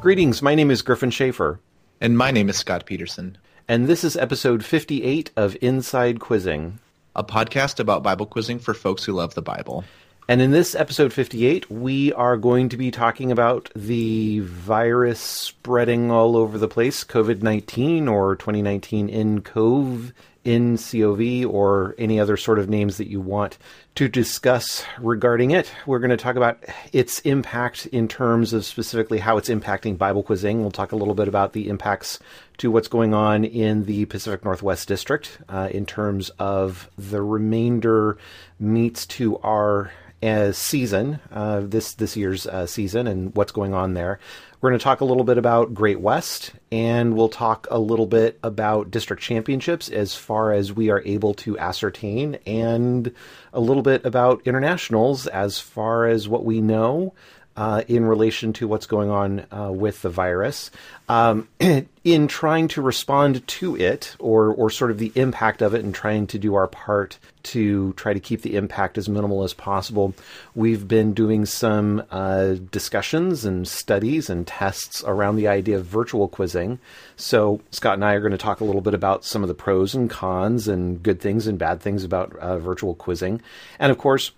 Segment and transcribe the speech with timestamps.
[0.00, 1.60] Greetings, my name is Gryphon Shafer.
[2.00, 3.36] And my name is Scott Peterson.
[3.68, 6.78] And this is episode 58 of Inside Quizzing,
[7.14, 9.84] a podcast about Bible quizzing for folks who love the Bible.
[10.26, 16.10] And in this episode 58, we are going to be talking about the virus spreading
[16.10, 20.14] all over the place, COVID 19 or 2019 in COVE
[20.44, 23.58] in COV or any other sort of names that you want
[23.94, 25.70] to discuss regarding it.
[25.86, 30.22] We're going to talk about its impact in terms of specifically how it's impacting Bible
[30.22, 30.60] quizzing.
[30.60, 32.18] We'll talk a little bit about the impacts
[32.58, 38.16] to what's going on in the Pacific Northwest District uh, in terms of the remainder
[38.58, 39.90] meets to our
[40.22, 44.18] uh, season, uh, this this year's uh, season, and what's going on there.
[44.60, 48.04] We're going to talk a little bit about Great West, and we'll talk a little
[48.04, 53.10] bit about district championships as far as we are able to ascertain, and
[53.54, 57.14] a little bit about internationals as far as what we know
[57.60, 60.70] uh, in relation to what's going on uh, with the virus.
[61.10, 61.46] Um,
[62.04, 65.94] in trying to respond to it, or or sort of the impact of it, and
[65.94, 70.14] trying to do our part to try to keep the impact as minimal as possible,
[70.54, 76.28] we've been doing some uh, discussions and studies and tests around the idea of virtual
[76.28, 76.78] quizzing.
[77.16, 79.54] So Scott and I are going to talk a little bit about some of the
[79.54, 83.42] pros and cons and good things and bad things about uh, virtual quizzing,
[83.78, 84.32] and of course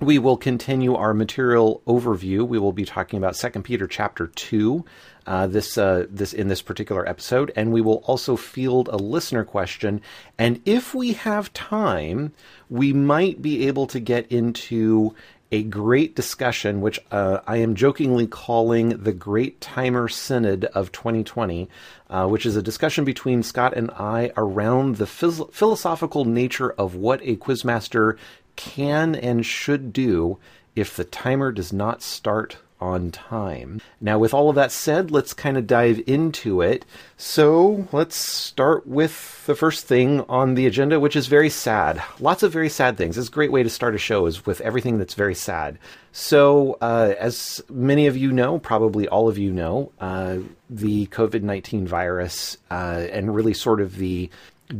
[0.00, 2.46] we will continue our material overview.
[2.46, 4.84] We will be talking about Second Peter chapter two,
[5.26, 9.44] uh, this uh, this in this particular episode, and we will also field a listener
[9.44, 10.00] question.
[10.38, 12.32] And if we have time,
[12.68, 15.14] we might be able to get into
[15.52, 21.68] a great discussion, which uh, I am jokingly calling the Great Timer Synod of 2020,
[22.10, 26.96] uh, which is a discussion between Scott and I around the phys- philosophical nature of
[26.96, 28.16] what a quizmaster
[28.56, 30.38] can and should do
[30.74, 33.80] if the timer does not start on time.
[34.00, 36.84] Now, with all of that said, let's kind of dive into it.
[37.16, 42.02] So, let's start with the first thing on the agenda, which is very sad.
[42.20, 43.16] Lots of very sad things.
[43.16, 45.78] It's a great way to start a show is with everything that's very sad.
[46.12, 50.38] So, uh, as many of you know, probably all of you know, uh,
[50.68, 54.28] the COVID 19 virus uh, and really sort of the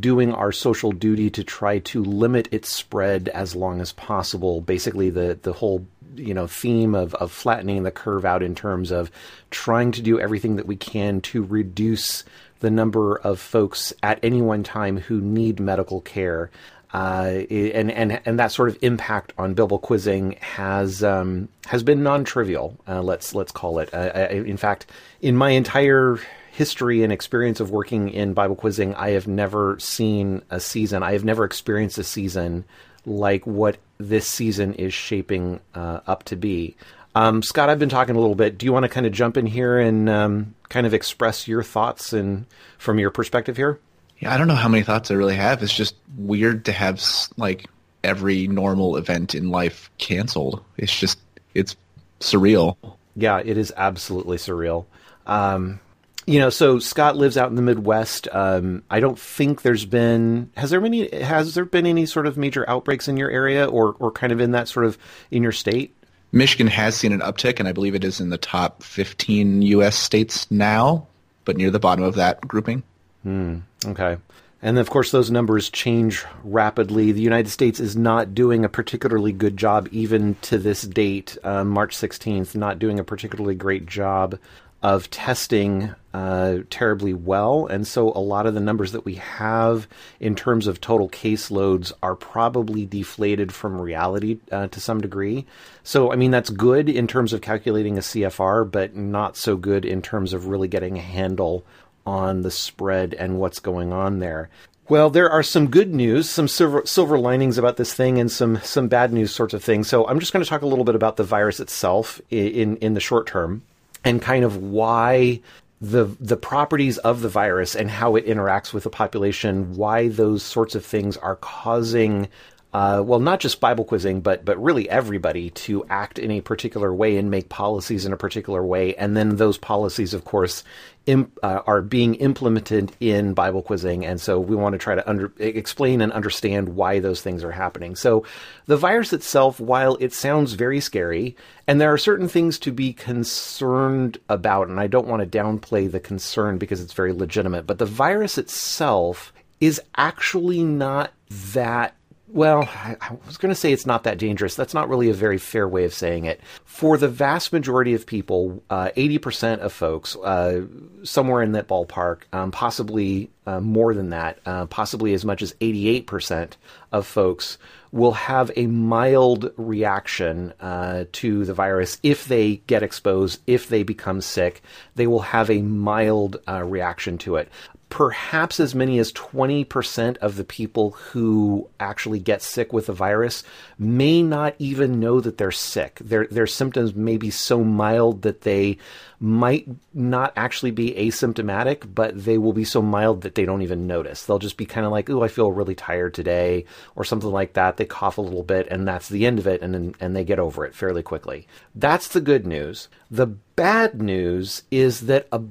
[0.00, 4.60] doing our social duty to try to limit its spread as long as possible.
[4.60, 8.90] Basically, the the whole you know theme of of flattening the curve out in terms
[8.90, 9.10] of
[9.50, 12.24] trying to do everything that we can to reduce
[12.60, 16.50] the number of folks at any one time who need medical care.
[16.92, 22.04] Uh, and and and that sort of impact on Bible quizzing has um, has been
[22.04, 22.78] non-trivial.
[22.86, 23.92] Uh, let's let's call it.
[23.92, 24.86] Uh, I, in fact,
[25.20, 26.20] in my entire
[26.54, 31.02] history and experience of working in Bible quizzing, I have never seen a season.
[31.02, 32.64] I have never experienced a season
[33.04, 36.76] like what this season is shaping uh, up to be.
[37.16, 38.56] Um, Scott, I've been talking a little bit.
[38.56, 41.64] Do you want to kind of jump in here and um, kind of express your
[41.64, 42.46] thoughts and
[42.78, 43.80] from your perspective here?
[44.20, 45.60] Yeah, I don't know how many thoughts I really have.
[45.60, 47.02] It's just weird to have
[47.36, 47.66] like
[48.04, 50.62] every normal event in life canceled.
[50.76, 51.18] It's just
[51.52, 51.74] it's
[52.20, 52.76] surreal.
[53.16, 54.86] Yeah, it is absolutely surreal.
[55.26, 55.80] Um,
[56.26, 58.28] you know, so Scott lives out in the Midwest.
[58.32, 62.36] Um, I don't think there's been has there any has there been any sort of
[62.36, 64.98] major outbreaks in your area or or kind of in that sort of
[65.30, 65.94] in your state?
[66.32, 69.94] Michigan has seen an uptick, and I believe it is in the top 15 U.S.
[69.94, 71.06] states now,
[71.44, 72.82] but near the bottom of that grouping.
[73.22, 73.58] Hmm.
[73.86, 74.16] okay.
[74.60, 77.12] And of course, those numbers change rapidly.
[77.12, 81.64] The United States is not doing a particularly good job, even to this date, uh,
[81.64, 84.38] March 16th, not doing a particularly great job
[84.82, 87.66] of testing uh, terribly well.
[87.66, 89.88] And so a lot of the numbers that we have
[90.20, 95.44] in terms of total caseloads are probably deflated from reality uh, to some degree.
[95.82, 99.84] So, I mean, that's good in terms of calculating a CFR, but not so good
[99.84, 101.66] in terms of really getting a handle
[102.06, 104.50] on the spread and what's going on there.
[104.88, 108.58] Well, there are some good news, some silver, silver linings about this thing, and some
[108.58, 109.88] some bad news sorts of things.
[109.88, 112.92] So I'm just going to talk a little bit about the virus itself in in
[112.92, 113.62] the short term
[114.04, 115.40] and kind of why
[115.84, 120.42] the the properties of the virus and how it interacts with the population, why those
[120.42, 122.28] sorts of things are causing
[122.74, 126.92] uh, well, not just Bible quizzing, but but really everybody to act in a particular
[126.92, 130.64] way and make policies in a particular way, and then those policies, of course,
[131.06, 135.08] imp, uh, are being implemented in Bible quizzing, and so we want to try to
[135.08, 137.94] under, explain and understand why those things are happening.
[137.94, 138.24] So,
[138.66, 141.36] the virus itself, while it sounds very scary,
[141.68, 145.88] and there are certain things to be concerned about, and I don't want to downplay
[145.88, 151.12] the concern because it's very legitimate, but the virus itself is actually not
[151.52, 151.94] that
[152.34, 154.56] well, I, I was going to say it's not that dangerous.
[154.56, 156.40] That's not really a very fair way of saying it.
[156.64, 160.62] For the vast majority of people, uh, 80% of folks, uh,
[161.04, 165.54] somewhere in that ballpark, um, possibly uh, more than that, uh, possibly as much as
[165.60, 166.54] 88%
[166.90, 167.56] of folks
[167.92, 173.84] will have a mild reaction uh, to the virus if they get exposed, if they
[173.84, 174.60] become sick.
[174.96, 177.48] They will have a mild uh, reaction to it
[177.94, 183.44] perhaps as many as 20% of the people who actually get sick with the virus
[183.78, 186.00] may not even know that they're sick.
[186.00, 188.78] Their, their symptoms may be so mild that they
[189.20, 193.86] might not actually be asymptomatic, but they will be so mild that they don't even
[193.86, 194.24] notice.
[194.24, 196.64] They'll just be kind of like, "Oh, I feel really tired today,"
[196.96, 197.76] or something like that.
[197.76, 200.40] They cough a little bit, and that's the end of it, and and they get
[200.40, 201.46] over it fairly quickly.
[201.76, 202.88] That's the good news.
[203.08, 205.42] The bad news is that a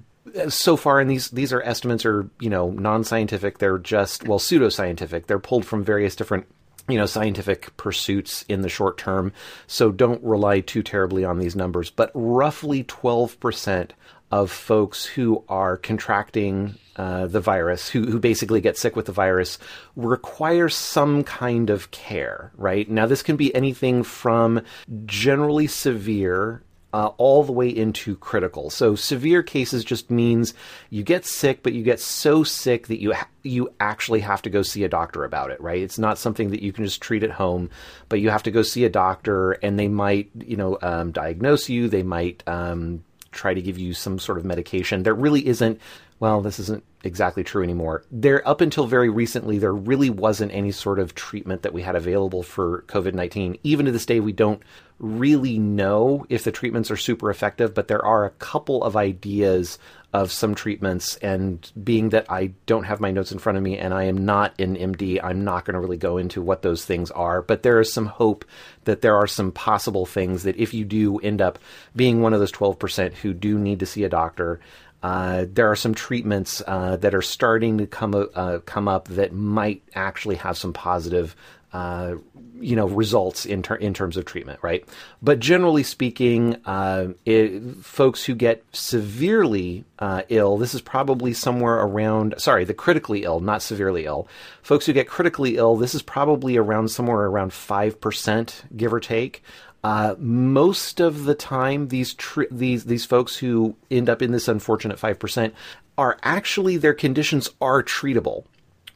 [0.49, 3.57] so far, and these these are estimates are you know non-scientific.
[3.59, 5.27] They're just well pseudo scientific.
[5.27, 6.45] They're pulled from various different
[6.87, 9.31] you know scientific pursuits in the short term.
[9.67, 11.89] So don't rely too terribly on these numbers.
[11.89, 13.93] But roughly twelve percent
[14.31, 19.11] of folks who are contracting uh, the virus, who, who basically get sick with the
[19.11, 19.59] virus,
[19.95, 22.89] require some kind of care, right?
[22.89, 24.61] Now, this can be anything from
[25.05, 28.69] generally severe uh, all the way into critical.
[28.69, 30.53] So severe cases just means
[30.89, 34.49] you get sick, but you get so sick that you ha- you actually have to
[34.49, 35.59] go see a doctor about it.
[35.59, 35.81] Right?
[35.81, 37.71] It's not something that you can just treat at home,
[38.09, 41.67] but you have to go see a doctor, and they might you know um, diagnose
[41.67, 41.89] you.
[41.89, 45.03] They might um, try to give you some sort of medication.
[45.03, 45.81] There really isn't.
[46.23, 48.05] Well, this isn't exactly true anymore.
[48.09, 51.97] There, up until very recently, there really wasn't any sort of treatment that we had
[51.97, 53.57] available for COVID nineteen.
[53.63, 54.63] Even to this day, we don't
[54.99, 59.77] really know if the treatments are super effective, but there are a couple of ideas
[60.13, 61.17] of some treatments.
[61.17, 64.23] And being that I don't have my notes in front of me and I am
[64.23, 67.41] not an MD, I'm not going to really go into what those things are.
[67.41, 68.45] But there is some hope
[68.85, 71.59] that there are some possible things that if you do end up
[71.95, 74.61] being one of those 12% who do need to see a doctor,
[75.03, 79.33] uh, there are some treatments uh, that are starting to come uh, come up that
[79.33, 81.35] might actually have some positive
[81.73, 82.15] uh,
[82.59, 84.87] you know results in ter- in terms of treatment, right?
[85.21, 89.83] But generally speaking, uh, it, folks who get severely
[90.29, 92.35] ill, this is probably somewhere around.
[92.37, 94.29] Sorry, the critically ill, not severely ill.
[94.61, 99.01] Folks who get critically ill, this is probably around somewhere around five percent, give or
[99.01, 99.43] take.
[99.83, 102.15] Uh, most of the time, these
[102.49, 105.53] these these folks who end up in this unfortunate five percent
[105.97, 108.45] are actually their conditions are treatable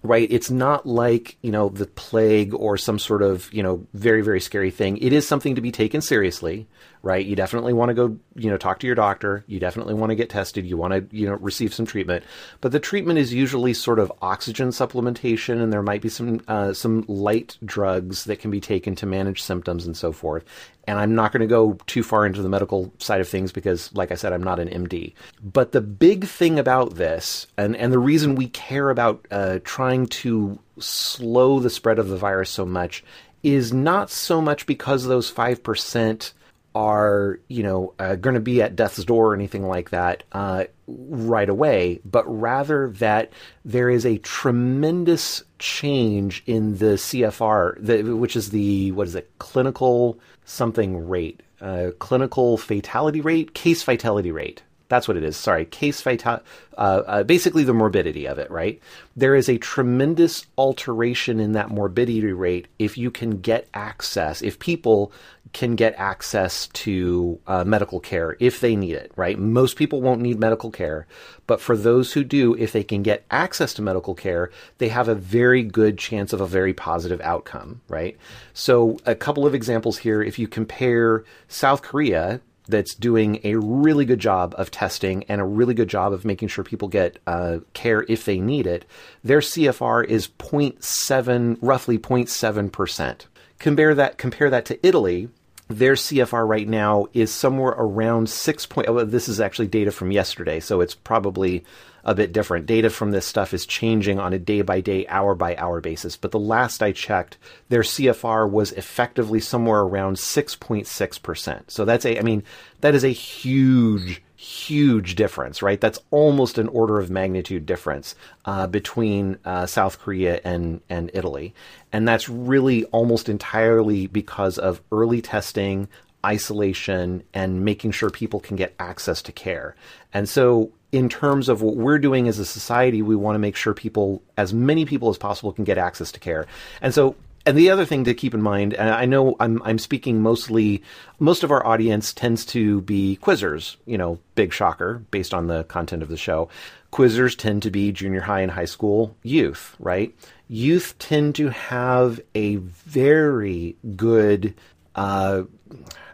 [0.04, 0.28] right?
[0.32, 4.40] It's not like, you know, the plague or some sort of, you know, very, very
[4.40, 4.98] scary thing.
[4.98, 6.68] It is something to be taken seriously,
[7.02, 7.26] right?
[7.26, 9.44] You definitely want to go, you know, talk to your doctor.
[9.48, 10.66] You definitely want to get tested.
[10.66, 12.24] You want to, you know, receive some treatment.
[12.62, 16.74] But the treatment is usually sort of oxygen supplementation, and there might be some uh,
[16.74, 20.44] some light drugs that can be taken to manage symptoms and so forth.
[20.88, 23.94] And I'm not going to go too far into the medical side of things because,
[23.94, 25.14] like I said, I'm not an MD.
[25.44, 30.08] But the big thing about this, and, and the reason we care about uh, trying
[30.08, 33.04] to slow the spread of the virus so much,
[33.44, 36.34] is not so much because those 5%
[36.78, 40.66] are, you know, uh, going to be at death's door or anything like that uh,
[40.88, 43.32] right away, but rather that
[43.66, 49.28] there is a tremendous change in the CFR, the, which is the, what is it,
[49.40, 54.62] clinical something rate, uh, clinical fatality rate, case fatality rate.
[54.90, 55.36] That's what it is.
[55.36, 56.40] Sorry, case fatal.
[56.78, 58.50] Uh, uh, basically, the morbidity of it.
[58.50, 58.82] Right.
[59.16, 64.42] There is a tremendous alteration in that morbidity rate if you can get access.
[64.42, 65.12] If people
[65.54, 69.38] can get access to uh, medical care if they need it, right?
[69.38, 71.08] Most people won't need medical care,
[71.46, 75.08] but for those who do, if they can get access to medical care, they have
[75.08, 78.18] a very good chance of a very positive outcome, right?
[78.54, 80.22] So, a couple of examples here.
[80.22, 85.46] If you compare South Korea, that's doing a really good job of testing and a
[85.46, 88.86] really good job of making sure people get uh, care if they need it,
[89.24, 93.28] their CFR is 0.7, roughly 0.7 percent.
[93.60, 95.30] Compare that compare that to Italy,
[95.70, 98.88] their CFR right now is somewhere around six point.
[98.88, 101.66] Oh, this is actually data from yesterday, so it's probably
[102.08, 102.66] a bit different.
[102.66, 106.16] Data from this stuff is changing on a day by day, hour by hour basis.
[106.16, 111.64] But the last I checked, their CFR was effectively somewhere around 6.6%.
[111.68, 112.44] So that's a, I mean,
[112.80, 115.82] that is a huge, huge difference, right?
[115.82, 118.16] That's almost an order of magnitude difference
[118.46, 121.56] uh, between uh, South Korea and, and Italy.
[121.92, 125.90] And that's really almost entirely because of early testing,
[126.24, 129.76] isolation, and making sure people can get access to care.
[130.14, 133.56] And so in terms of what we're doing as a society, we want to make
[133.56, 136.46] sure people, as many people as possible, can get access to care.
[136.80, 137.16] And so
[137.48, 140.84] and the other thing to keep in mind, and I know I'm I'm speaking mostly,
[141.18, 143.78] most of our audience tends to be quizzers.
[143.86, 146.50] You know, big shocker based on the content of the show.
[146.92, 150.14] Quizzers tend to be junior high and high school youth, right?
[150.50, 154.54] Youth tend to have a very good.
[154.94, 155.44] Uh,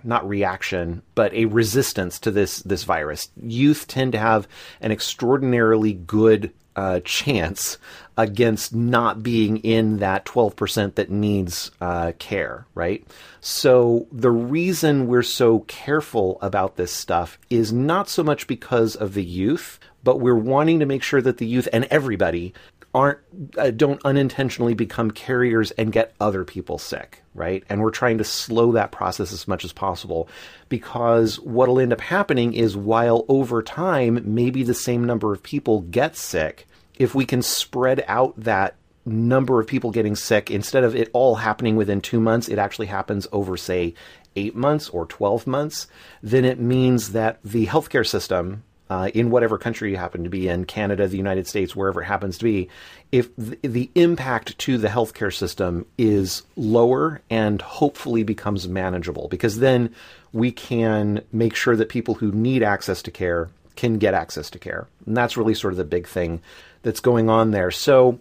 [0.05, 3.29] not reaction, but a resistance to this this virus.
[3.41, 4.47] Youth tend to have
[4.81, 7.77] an extraordinarily good uh, chance
[8.17, 13.05] against not being in that 12% that needs uh, care, right?
[13.41, 19.13] So the reason we're so careful about this stuff is not so much because of
[19.13, 22.53] the youth, but we're wanting to make sure that the youth and everybody
[22.93, 23.19] aren't
[23.57, 28.23] uh, don't unintentionally become carriers and get other people sick right and we're trying to
[28.23, 30.29] slow that process as much as possible
[30.69, 35.81] because what'll end up happening is while over time maybe the same number of people
[35.81, 40.95] get sick if we can spread out that number of people getting sick instead of
[40.95, 43.93] it all happening within 2 months it actually happens over say
[44.35, 45.87] 8 months or 12 months
[46.21, 50.47] then it means that the healthcare system uh, in whatever country you happen to be
[50.47, 52.69] in, Canada, the United States, wherever it happens to be,
[53.11, 59.93] if the impact to the healthcare system is lower and hopefully becomes manageable, because then
[60.31, 64.59] we can make sure that people who need access to care can get access to
[64.59, 64.87] care.
[65.07, 66.41] And that's really sort of the big thing
[66.83, 67.71] that's going on there.
[67.71, 68.19] So,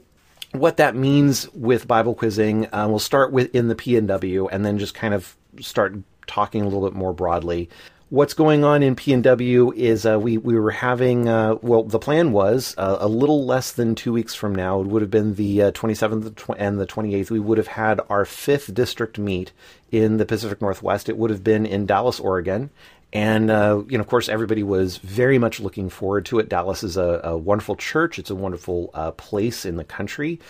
[0.53, 4.79] what that means with Bible quizzing, uh, we'll start with in the PNW and then
[4.79, 5.95] just kind of start
[6.27, 7.69] talking a little bit more broadly.
[8.11, 12.33] What's going on in PNW is uh, we we were having uh, well the plan
[12.33, 15.61] was uh, a little less than two weeks from now it would have been the
[15.61, 19.53] 27th uh, and the 28th we would have had our fifth district meet
[19.91, 21.09] in the Pacific Northwest.
[21.09, 22.69] It would have been in Dallas Oregon
[23.13, 26.49] and uh, you know of course everybody was very much looking forward to it.
[26.49, 28.19] Dallas is a, a wonderful church.
[28.19, 30.41] It's a wonderful uh, place in the country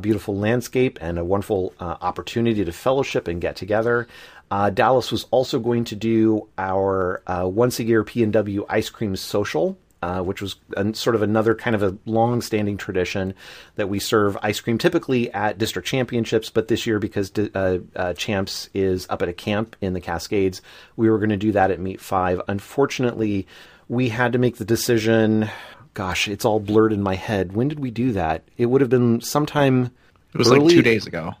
[0.00, 4.08] beautiful landscape and a wonderful opportunity to fellowship and get together.
[4.50, 9.16] Uh, Dallas was also going to do our uh, once a year PNW ice cream
[9.16, 9.76] social.
[10.04, 13.32] Uh, which was a, sort of another kind of a long-standing tradition
[13.76, 18.12] that we serve ice cream typically at district championships, but this year because uh, uh,
[18.12, 20.60] Champs is up at a camp in the Cascades,
[20.96, 22.38] we were going to do that at Meet Five.
[22.48, 23.46] Unfortunately,
[23.88, 25.48] we had to make the decision.
[25.94, 27.54] Gosh, it's all blurred in my head.
[27.54, 28.42] When did we do that?
[28.58, 29.90] It would have been sometime.
[30.34, 31.32] It was early, like two days ago.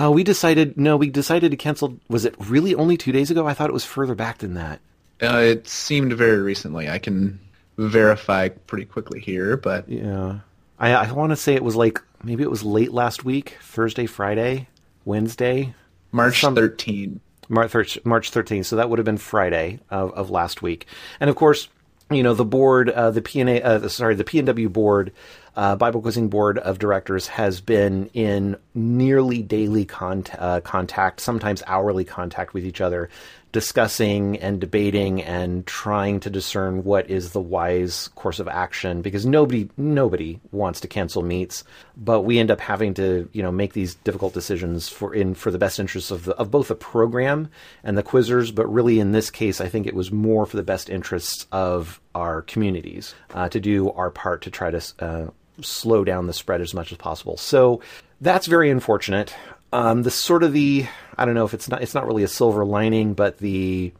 [0.00, 1.98] Uh, we decided no, we decided to cancel.
[2.08, 3.48] Was it really only two days ago?
[3.48, 4.78] I thought it was further back than that.
[5.20, 6.88] Uh, it seemed very recently.
[6.88, 7.40] I can
[7.88, 10.40] verify pretty quickly here, but yeah,
[10.78, 14.06] I, I want to say it was like maybe it was late last week, Thursday,
[14.06, 14.68] Friday,
[15.04, 15.74] Wednesday,
[16.10, 17.20] March Some, 13.
[17.48, 18.64] March March 13.
[18.64, 20.86] So that would have been Friday of, of last week,
[21.20, 21.68] and of course,
[22.10, 25.12] you know the board, uh, the PNA, uh, sorry, the PNW board
[25.54, 31.62] uh, Bible Quizzing Board of Directors has been in nearly daily con- uh, contact, sometimes
[31.66, 33.10] hourly contact with each other,
[33.52, 39.02] discussing and debating and trying to discern what is the wise course of action.
[39.02, 41.64] Because nobody nobody wants to cancel meets,
[41.98, 45.50] but we end up having to you know make these difficult decisions for in for
[45.50, 47.50] the best interests of the, of both the program
[47.84, 48.54] and the quizzers.
[48.54, 52.00] But really, in this case, I think it was more for the best interests of
[52.14, 55.26] our communities uh, to do our part to try to uh,
[55.60, 57.36] slow down the spread as much as possible.
[57.36, 57.80] So
[58.20, 59.34] that's very unfortunate.
[59.72, 62.28] Um, the sort of the I don't know if it's not it's not really a
[62.28, 63.92] silver lining, but the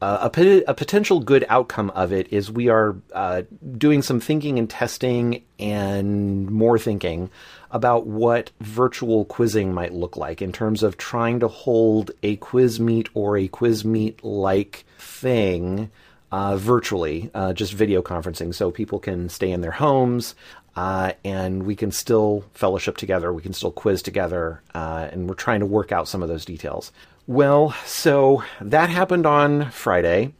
[0.00, 3.42] uh, a, a, potential good outcome of it is we are uh,
[3.76, 7.28] doing some thinking and testing and more thinking
[7.72, 12.78] about what virtual quizzing might look like in terms of trying to hold a quiz
[12.78, 15.90] meet or a quiz meet like thing
[16.30, 20.34] uh, virtually, uh, just video conferencing, so people can stay in their homes
[20.78, 23.32] uh, and we can still fellowship together.
[23.32, 26.44] We can still quiz together, uh, and we're trying to work out some of those
[26.44, 26.92] details.
[27.26, 30.34] Well, so that happened on Friday,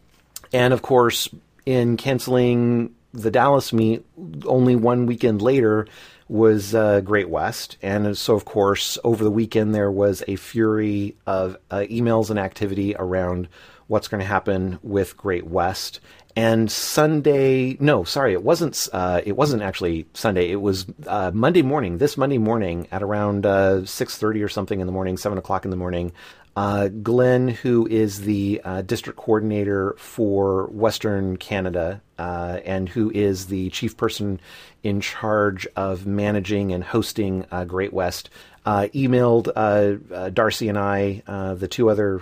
[0.52, 1.28] and of course,
[1.66, 4.07] in canceling the Dallas meet,
[4.47, 5.88] only one weekend later
[6.28, 11.16] was uh, Great West, and so of course, over the weekend there was a fury
[11.26, 13.49] of uh, emails and activity around
[13.88, 15.99] what's going to happen with Great West
[16.38, 17.76] and Sunday.
[17.80, 18.87] No, sorry, it wasn't.
[18.92, 20.52] Uh, it wasn't actually Sunday.
[20.52, 21.99] It was uh, Monday morning.
[21.99, 25.64] This Monday morning at around uh, six thirty or something in the morning, seven o'clock
[25.64, 26.12] in the morning.
[26.54, 33.47] Uh, Glenn, who is the uh, district coordinator for Western Canada uh, and who is
[33.47, 34.40] the chief person
[34.85, 38.30] in charge of managing and hosting Great West,
[38.66, 41.23] emailed Darcy and I,
[41.54, 42.21] the two other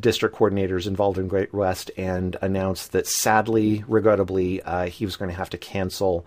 [0.00, 5.36] district coordinators involved in Great West, and announced that sadly, regrettably, he was going to
[5.36, 6.26] have to cancel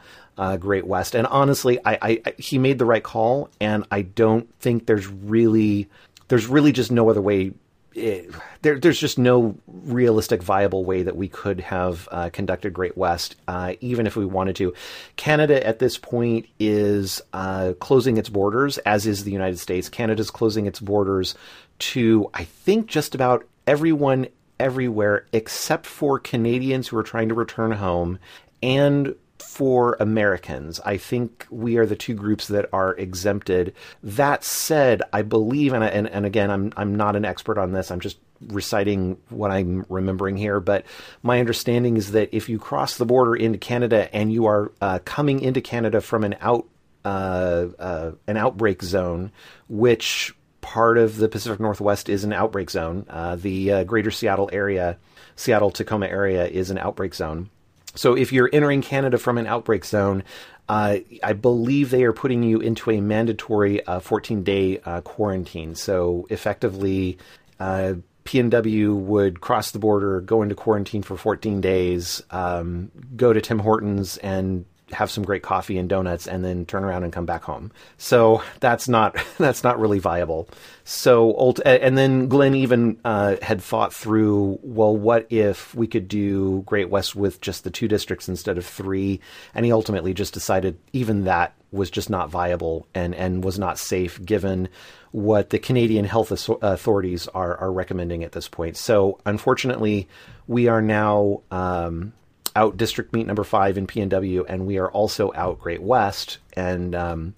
[0.59, 1.15] Great West.
[1.15, 5.89] And honestly, I, I, he made the right call, and I don't think there's really
[6.27, 7.53] there's really just no other way
[7.97, 8.29] it,
[8.61, 13.35] there, there's just no realistic, viable way that we could have uh, conducted Great West,
[13.47, 14.73] uh, even if we wanted to.
[15.15, 19.89] Canada at this point is uh, closing its borders, as is the United States.
[19.89, 21.33] Canada's closing its borders
[21.79, 24.27] to, I think, just about everyone
[24.59, 28.19] everywhere except for Canadians who are trying to return home
[28.63, 30.79] and for Americans.
[30.85, 33.73] I think we are the two groups that are exempted.
[34.03, 37.91] That said, I believe, and, and, and again, I'm, I'm not an expert on this,
[37.91, 40.85] I'm just reciting what I'm remembering here, but
[41.23, 44.99] my understanding is that if you cross the border into Canada and you are uh,
[45.05, 46.67] coming into Canada from an out
[47.05, 49.31] uh, uh, an outbreak zone,
[49.69, 50.35] which
[50.67, 53.05] part of the Pacific Northwest is an outbreak zone.
[53.09, 54.97] Uh, the uh, Greater Seattle area,
[55.37, 57.49] Seattle Tacoma area, is an outbreak zone.
[57.95, 60.25] So if you're entering Canada from an outbreak zone,
[60.67, 65.73] uh, I believe they are putting you into a mandatory 14 uh, day uh, quarantine.
[65.73, 67.17] So effectively,
[67.61, 67.93] uh,
[68.25, 73.59] PNW would cross the border, go into quarantine for 14 days, um, go to Tim
[73.59, 77.43] Hortons and have some great coffee and donuts and then turn around and come back
[77.43, 77.71] home.
[77.97, 80.49] So that's not that's not really viable.
[80.83, 86.63] So and then Glenn even uh, had thought through, well, what if we could do
[86.65, 89.19] Great West with just the two districts instead of three?
[89.53, 93.77] And he ultimately just decided even that was just not viable and and was not
[93.77, 94.69] safe given
[95.11, 98.77] what the Canadian health authorities are are recommending at this point.
[98.77, 100.07] So unfortunately,
[100.47, 101.41] we are now.
[101.51, 102.13] Um,
[102.57, 106.39] out district meet number five in PNW, and we are also out Great West.
[106.53, 107.35] And um,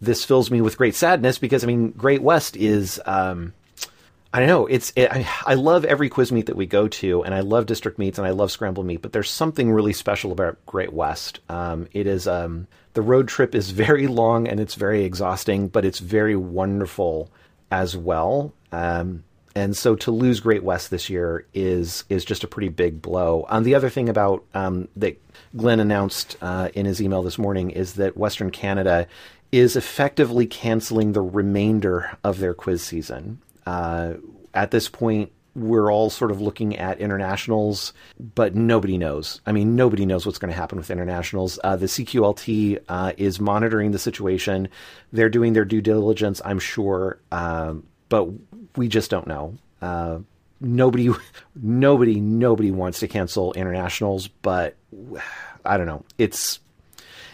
[0.00, 3.00] this fills me with great sadness because I mean, Great West is.
[3.04, 3.52] Um,
[4.34, 4.66] I don't know.
[4.66, 7.66] It's it, I, I, love every quiz meet that we go to, and I love
[7.66, 9.02] district meets, and I love scramble meet.
[9.02, 11.40] But there's something really special about Great West.
[11.50, 15.84] Um, it is um, the road trip is very long and it's very exhausting, but
[15.84, 17.30] it's very wonderful
[17.70, 18.54] as well.
[18.72, 19.24] Um,
[19.54, 23.46] and so to lose Great West this year is is just a pretty big blow.
[23.48, 25.20] Um, the other thing about um, that
[25.56, 29.06] Glenn announced uh, in his email this morning is that Western Canada
[29.50, 33.40] is effectively canceling the remainder of their quiz season.
[33.66, 34.14] Uh,
[34.54, 39.40] at this point, we're all sort of looking at internationals, but nobody knows.
[39.44, 41.58] I mean, nobody knows what's going to happen with internationals.
[41.62, 44.68] Uh, the CQLT uh, is monitoring the situation.
[45.12, 48.28] They're doing their due diligence, I'm sure, um, but
[48.76, 49.56] we just don't know.
[49.80, 50.18] Uh,
[50.60, 51.10] nobody,
[51.54, 54.76] nobody, nobody wants to cancel internationals, but
[55.64, 56.04] I don't know.
[56.18, 56.60] It's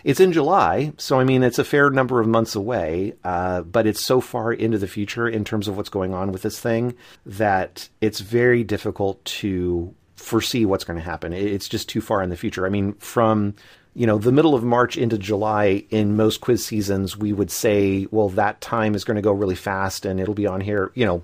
[0.05, 3.87] it's in July, so I mean it's a fair number of months away, uh, but
[3.87, 6.95] it's so far into the future in terms of what's going on with this thing
[7.27, 11.33] that it's very difficult to foresee what's going to happen.
[11.33, 12.67] It's just too far in the future.
[12.67, 13.55] I mean, from
[13.99, 18.07] you know the middle of March into July in most quiz seasons, we would say,
[18.13, 20.93] well, that time is going to go really fast, and it'll be on here.
[20.95, 21.23] You know,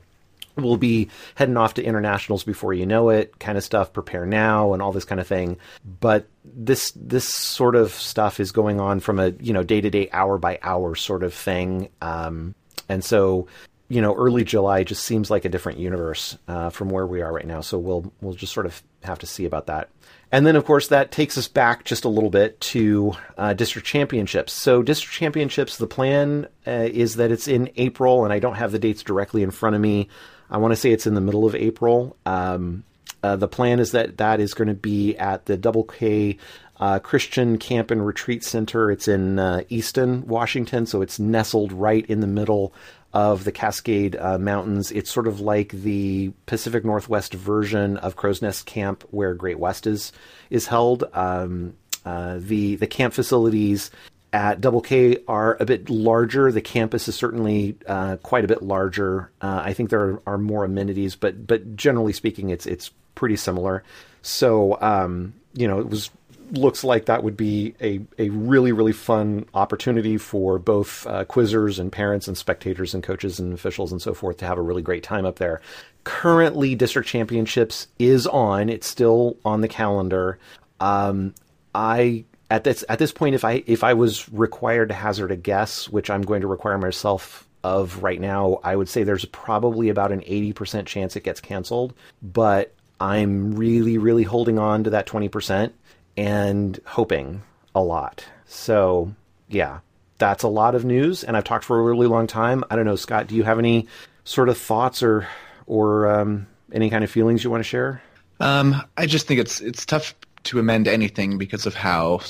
[0.57, 4.73] we'll be heading off to internationals before you know it kind of stuff prepare now
[4.73, 5.57] and all this kind of thing
[6.01, 9.91] but this this sort of stuff is going on from a you know day to
[9.91, 12.55] day hour by hour sort of thing um,
[12.89, 13.49] and so
[13.89, 17.33] you know early july just seems like a different universe uh, from where we are
[17.33, 19.89] right now so we'll we'll just sort of have to see about that
[20.35, 23.87] and then, of course, that takes us back just a little bit to uh, district
[23.87, 24.53] championships.
[24.53, 28.73] So, district championships, the plan uh, is that it's in April, and I don't have
[28.73, 30.09] the dates directly in front of me.
[30.51, 32.17] I want to say it's in the middle of April.
[32.27, 32.83] Um,
[33.23, 36.39] uh, the plan is that that is going to be at the Double K
[36.81, 38.91] uh, Christian Camp and Retreat Center.
[38.91, 42.75] It's in uh, Easton, Washington, so it's nestled right in the middle
[43.15, 44.91] of the Cascade uh, Mountains.
[44.91, 49.87] It's sort of like the Pacific Northwest version of Crow's Nest Camp, where Great West
[49.87, 50.13] is
[50.51, 51.05] is held.
[51.15, 51.75] Um,
[52.05, 53.91] uh, the the camp facilities
[54.33, 56.51] at Double K are a bit larger.
[56.51, 59.31] The campus is certainly uh, quite a bit larger.
[59.41, 63.37] Uh, I think there are, are, more amenities, but but generally speaking, it's it's pretty
[63.37, 63.85] similar.
[64.23, 66.11] So um, you know, it was
[66.55, 71.79] looks like that would be a, a really really fun opportunity for both uh, quizzers
[71.79, 74.83] and parents and spectators and coaches and officials and so forth to have a really
[74.83, 75.61] great time up there.
[76.05, 78.69] Currently, district championships is on.
[78.69, 80.39] It's still on the calendar.
[80.81, 81.35] Um,
[81.75, 85.37] I at this at this point, if I if I was required to hazard a
[85.37, 89.89] guess, which I'm going to require myself of right now, I would say there's probably
[89.89, 95.07] about an 80% chance it gets canceled, but I'm really really holding on to that
[95.07, 95.73] 20%.
[96.17, 97.43] And hoping
[97.75, 98.25] a lot.
[98.47, 99.15] So,
[99.49, 99.81] yeah,
[100.19, 102.65] that's a lot of news, and I've talked for a really long time.
[102.71, 103.89] I don't know, Scott, do you have any
[104.25, 105.27] sort of thoughts or
[105.67, 108.03] or um, any kind of feelings you want to share?
[108.41, 112.21] Um, I just think it's it's tough to amend anything because of how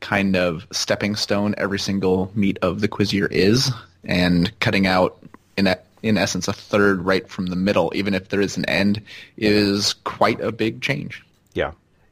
[0.00, 3.72] kind of stepping stone every single meet of the quiz year is,
[4.04, 5.18] and cutting out
[5.56, 8.66] in a, in essence a third right from the middle, even if there is an
[8.66, 9.00] end,
[9.38, 11.23] is quite a big change.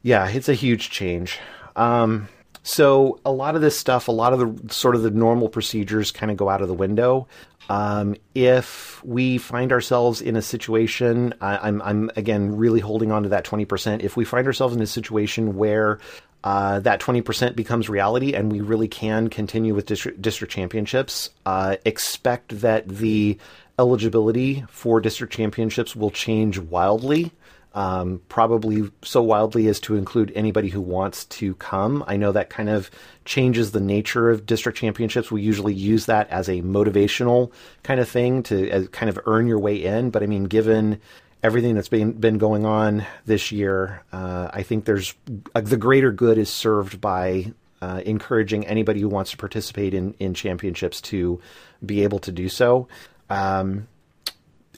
[0.02, 1.38] Yeah, it's a huge change.
[1.76, 2.28] Um,
[2.62, 6.12] so a lot of this stuff, a lot of the sort of the normal procedures
[6.12, 7.26] kind of go out of the window.
[7.68, 13.12] Um, if we find ourselves in a situation, I, am I'm, I'm again really holding
[13.12, 14.02] on to that 20%.
[14.02, 15.98] If we find ourselves in a situation where
[16.44, 21.76] uh, that 20% becomes reality and we really can continue with district, district championships, uh,
[21.84, 23.38] expect that the
[23.78, 27.32] eligibility for district championships will change wildly
[27.74, 32.04] um, probably so wildly as to include anybody who wants to come.
[32.06, 32.90] I know that kind of
[33.24, 35.30] changes the nature of district championships.
[35.30, 39.58] We usually use that as a motivational kind of thing to kind of earn your
[39.58, 40.10] way in.
[40.10, 41.00] But I mean, given
[41.42, 45.14] everything that's been been going on this year, uh, I think there's
[45.54, 50.14] uh, the greater good is served by uh, encouraging anybody who wants to participate in
[50.18, 51.40] in championships to
[51.84, 52.88] be able to do so.
[53.30, 53.88] Um,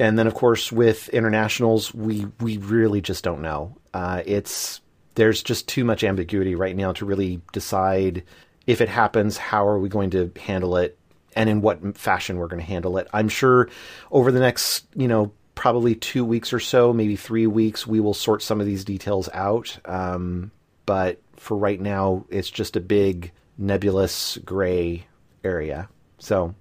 [0.01, 3.77] and then of course with internationals, we we really just don't know.
[3.93, 4.81] Uh, it's
[5.15, 8.25] there's just too much ambiguity right now to really decide
[8.67, 10.99] if it happens, how are we going to handle it,
[11.37, 13.09] and in what fashion we're going to handle it.
[13.13, 13.69] I'm sure
[14.11, 18.15] over the next you know probably two weeks or so, maybe three weeks, we will
[18.15, 19.79] sort some of these details out.
[19.85, 20.51] Um,
[20.87, 25.07] but for right now, it's just a big nebulous gray
[25.45, 25.89] area.
[26.19, 26.55] So,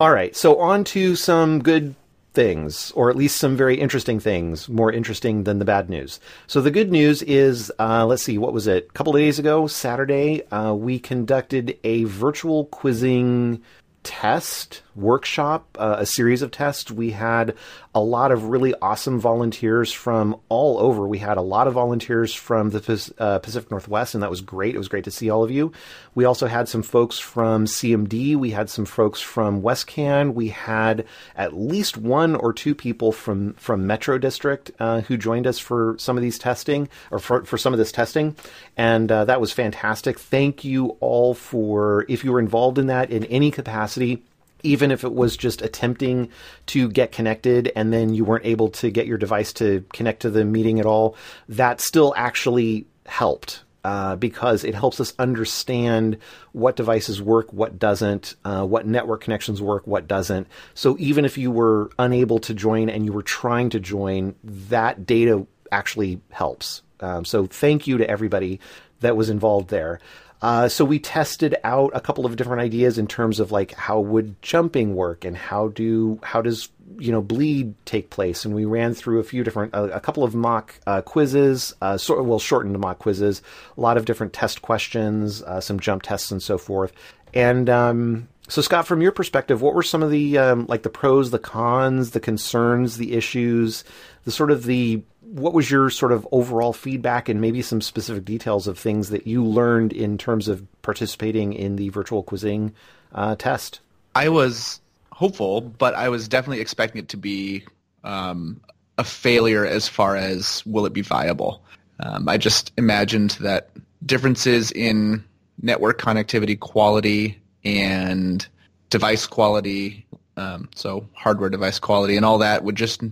[0.00, 0.34] all right.
[0.34, 1.94] So on to some good
[2.38, 6.20] things, or at least some very interesting things, more interesting than the bad news.
[6.46, 8.86] So the good news is, uh, let's see, what was it?
[8.88, 13.60] A couple of days ago, Saturday, uh, we conducted a virtual quizzing
[14.04, 16.90] test workshop, uh, a series of tests.
[16.90, 17.54] We had
[17.94, 21.06] a lot of really awesome volunteers from all over.
[21.06, 24.74] We had a lot of volunteers from the uh, Pacific Northwest, and that was great.
[24.74, 25.72] It was great to see all of you.
[26.14, 28.36] We also had some folks from CMD.
[28.36, 30.34] We had some folks from WestCan.
[30.34, 31.06] We had
[31.36, 35.96] at least one or two people from from Metro District uh, who joined us for
[35.98, 38.36] some of these testing or for, for some of this testing,
[38.76, 40.18] and uh, that was fantastic.
[40.18, 44.22] Thank you all for if you were involved in that in any capacity
[44.62, 46.28] even if it was just attempting
[46.66, 50.30] to get connected and then you weren't able to get your device to connect to
[50.30, 51.16] the meeting at all,
[51.48, 53.62] that still actually helped.
[53.84, 56.18] Uh, because it helps us understand
[56.52, 60.46] what devices work, what doesn't, uh, what network connections work, what doesn't.
[60.74, 65.06] So even if you were unable to join and you were trying to join, that
[65.06, 66.82] data actually helps.
[67.00, 68.60] Um, so thank you to everybody
[69.00, 70.00] that was involved there.
[70.40, 73.98] Uh, so we tested out a couple of different ideas in terms of like how
[73.98, 78.44] would jumping work and how do how does you know bleed take place?
[78.44, 81.98] And we ran through a few different uh, a couple of mock uh, quizzes uh,
[81.98, 83.42] sort well shortened mock quizzes
[83.76, 86.92] a lot of different test questions uh, some jump tests and so forth.
[87.34, 90.90] And um, so Scott from your perspective what were some of the um, like the
[90.90, 93.82] pros the cons the concerns the issues
[94.24, 98.24] the sort of the what was your sort of overall feedback and maybe some specific
[98.24, 102.72] details of things that you learned in terms of participating in the virtual quizzing
[103.14, 103.80] uh, test?
[104.14, 104.80] I was
[105.12, 107.64] hopeful, but I was definitely expecting it to be
[108.04, 108.60] um,
[108.96, 111.62] a failure as far as will it be viable.
[112.00, 113.70] Um, I just imagined that
[114.06, 115.24] differences in
[115.60, 118.46] network connectivity quality and
[118.88, 123.02] device quality, um, so hardware device quality and all that would just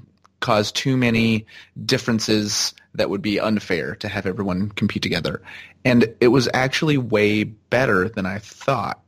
[0.41, 1.47] cause too many
[1.85, 5.43] differences that would be unfair to have everyone compete together.
[5.85, 9.01] And it was actually way better than I thought.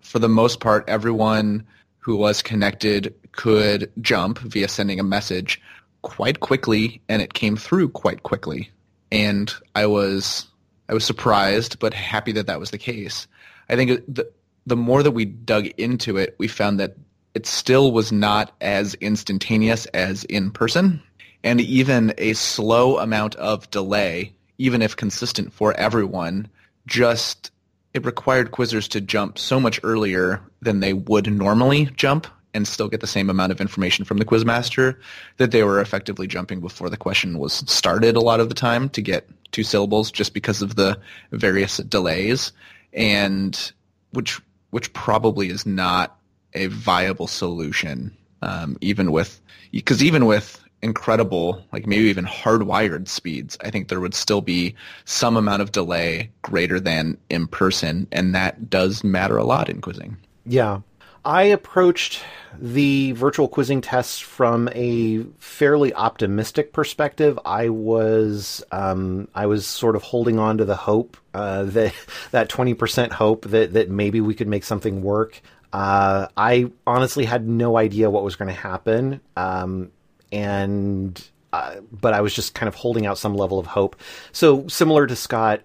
[0.00, 1.64] For the most part, everyone
[1.98, 5.60] who was connected could jump via sending a message
[6.02, 8.70] quite quickly, and it came through quite quickly.
[9.10, 10.46] And I was
[10.88, 13.26] I was surprised, but happy that that was the case.
[13.68, 14.30] I think the
[14.66, 16.96] the more that we dug into it, we found that
[17.34, 21.02] it still was not as instantaneous as in person.
[21.44, 26.48] And even a slow amount of delay, even if consistent for everyone,
[26.86, 27.50] just
[27.94, 32.88] it required quizzers to jump so much earlier than they would normally jump and still
[32.88, 34.96] get the same amount of information from the quizmaster
[35.38, 38.88] that they were effectively jumping before the question was started a lot of the time
[38.90, 40.98] to get two syllables just because of the
[41.30, 42.52] various delays
[42.92, 43.72] and
[44.12, 44.40] which
[44.70, 46.18] which probably is not
[46.54, 53.56] a viable solution, um, even with because even with incredible, like maybe even hardwired speeds,
[53.60, 58.34] I think there would still be some amount of delay greater than in person, and
[58.34, 60.16] that does matter a lot in quizzing.
[60.44, 60.80] Yeah.
[61.24, 62.20] I approached
[62.60, 67.38] the virtual quizzing tests from a fairly optimistic perspective.
[67.44, 71.94] I was um, I was sort of holding on to the hope uh, that
[72.32, 75.40] that twenty percent hope that that maybe we could make something work.
[75.72, 79.90] Uh, I honestly had no idea what was going to happen, um,
[80.30, 83.96] and uh, but I was just kind of holding out some level of hope.
[84.32, 85.62] So similar to Scott,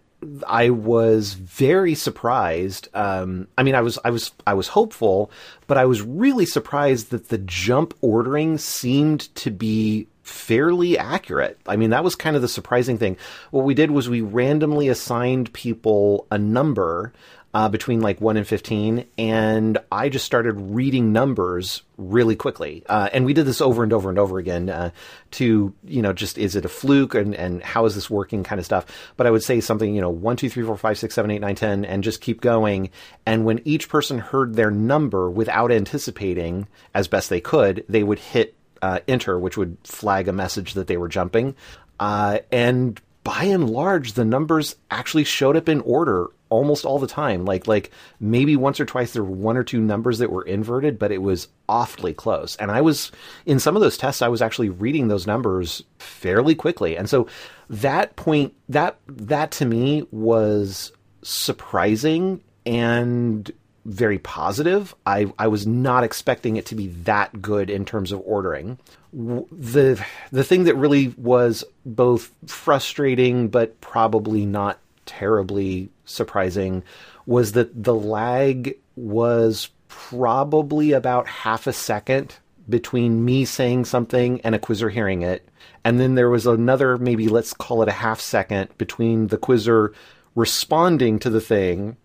[0.48, 2.90] I was very surprised.
[2.94, 5.30] Um, I mean, I was I was I was hopeful,
[5.68, 11.58] but I was really surprised that the jump ordering seemed to be fairly accurate.
[11.68, 13.16] I mean, that was kind of the surprising thing.
[13.52, 17.14] What we did was we randomly assigned people a number
[17.58, 22.84] uh, between like 1 and 15, and I just started reading numbers really quickly.
[22.88, 24.92] Uh, and we did this over and over and over again uh,
[25.32, 28.60] to, you know, just is it a fluke and, and how is this working kind
[28.60, 28.86] of stuff.
[29.16, 31.42] But I would say something, you know, 1, 2, 3, 4, 5, 6, 7, 8,
[31.42, 32.92] 9, 10, and just keep going.
[33.26, 38.20] And when each person heard their number without anticipating as best they could, they would
[38.20, 41.56] hit uh, enter, which would flag a message that they were jumping.
[42.00, 47.08] Uh, and by and large, the numbers actually showed up in order almost all the
[47.08, 47.46] time.
[47.46, 51.00] Like like maybe once or twice there were one or two numbers that were inverted,
[51.00, 52.56] but it was awfully close.
[52.58, 53.12] And I was
[53.46, 56.98] in some of those tests, I was actually reading those numbers fairly quickly.
[56.98, 57.28] And so
[57.70, 63.52] that point that that to me was surprising and
[63.88, 64.94] very positive.
[65.06, 68.78] I, I was not expecting it to be that good in terms of ordering.
[69.14, 76.84] The the thing that really was both frustrating but probably not terribly surprising
[77.26, 82.36] was that the lag was probably about half a second
[82.70, 85.48] between me saying something and a quizzer hearing it.
[85.84, 89.94] And then there was another, maybe let's call it a half second between the quizzer
[90.36, 91.98] responding to the thing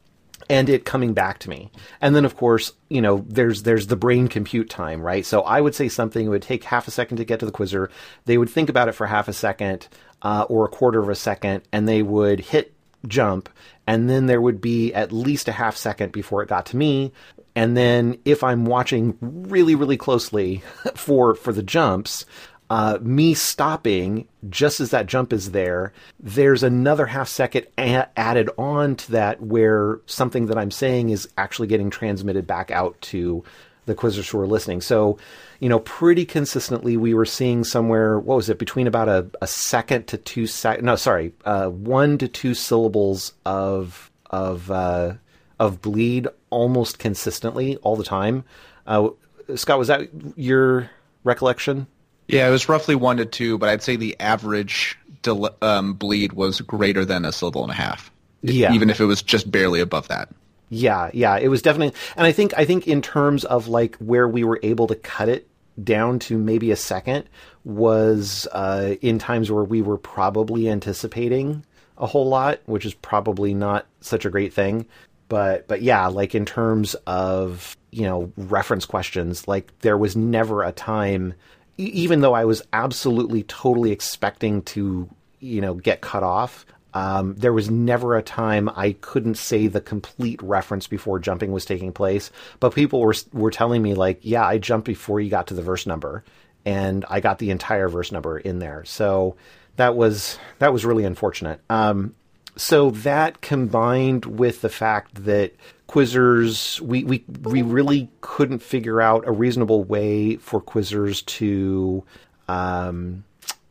[0.49, 1.71] and it coming back to me.
[2.01, 5.25] And then of course, you know, there's there's the brain compute time, right?
[5.25, 7.53] So I would say something it would take half a second to get to the
[7.53, 7.91] quizzer.
[8.25, 9.89] They would think about it for half a second
[10.23, 12.75] uh, or a quarter of a second, and they would hit
[13.07, 13.49] jump,
[13.87, 17.13] and then there would be at least a half second before it got to me.
[17.55, 20.63] And then if I'm watching really, really closely
[20.95, 22.25] for for the jumps,
[22.71, 28.49] uh, me stopping just as that jump is there, there's another half second a- added
[28.57, 33.45] on to that where something that I'm saying is actually getting transmitted back out to
[33.85, 34.81] the quizzers who are listening.
[34.81, 35.19] So,
[35.63, 39.47] you know, pretty consistently we were seeing somewhere, what was it, between about a, a
[39.47, 45.13] second to two sec, no, sorry, uh, one to two syllables of, of, uh,
[45.61, 48.43] of bleed almost consistently all the time.
[48.89, 49.11] Uh,
[49.55, 50.91] Scott, was that your
[51.23, 51.87] recollection?
[52.27, 56.33] Yeah, it was roughly one to two, but I'd say the average del- um, bleed
[56.33, 58.11] was greater than a syllable and a half.
[58.43, 58.73] Yeah.
[58.73, 60.29] Even if it was just barely above that.
[60.71, 64.27] Yeah, yeah, it was definitely, and I think I think in terms of like where
[64.27, 65.47] we were able to cut it
[65.85, 67.29] down to maybe a second
[67.65, 71.65] was uh, in times where we were probably anticipating
[71.99, 74.87] a whole lot, which is probably not such a great thing.
[75.29, 80.63] But but yeah, like in terms of you know reference questions, like there was never
[80.63, 81.35] a time,
[81.79, 85.09] even though I was absolutely totally expecting to
[85.41, 86.67] you know get cut off.
[86.95, 91.65] Um, there was never a time I couldn't say the complete reference before jumping was
[91.65, 95.47] taking place, but people were were telling me like, "Yeah, I jumped before you got
[95.49, 96.25] to the verse number,
[96.65, 99.37] and I got the entire verse number in there." So
[99.77, 101.61] that was that was really unfortunate.
[101.71, 102.15] Um,
[102.57, 105.55] so that combined with the fact that
[105.89, 112.05] quizzers, we, we we really couldn't figure out a reasonable way for quizzers to.
[112.49, 113.25] Um,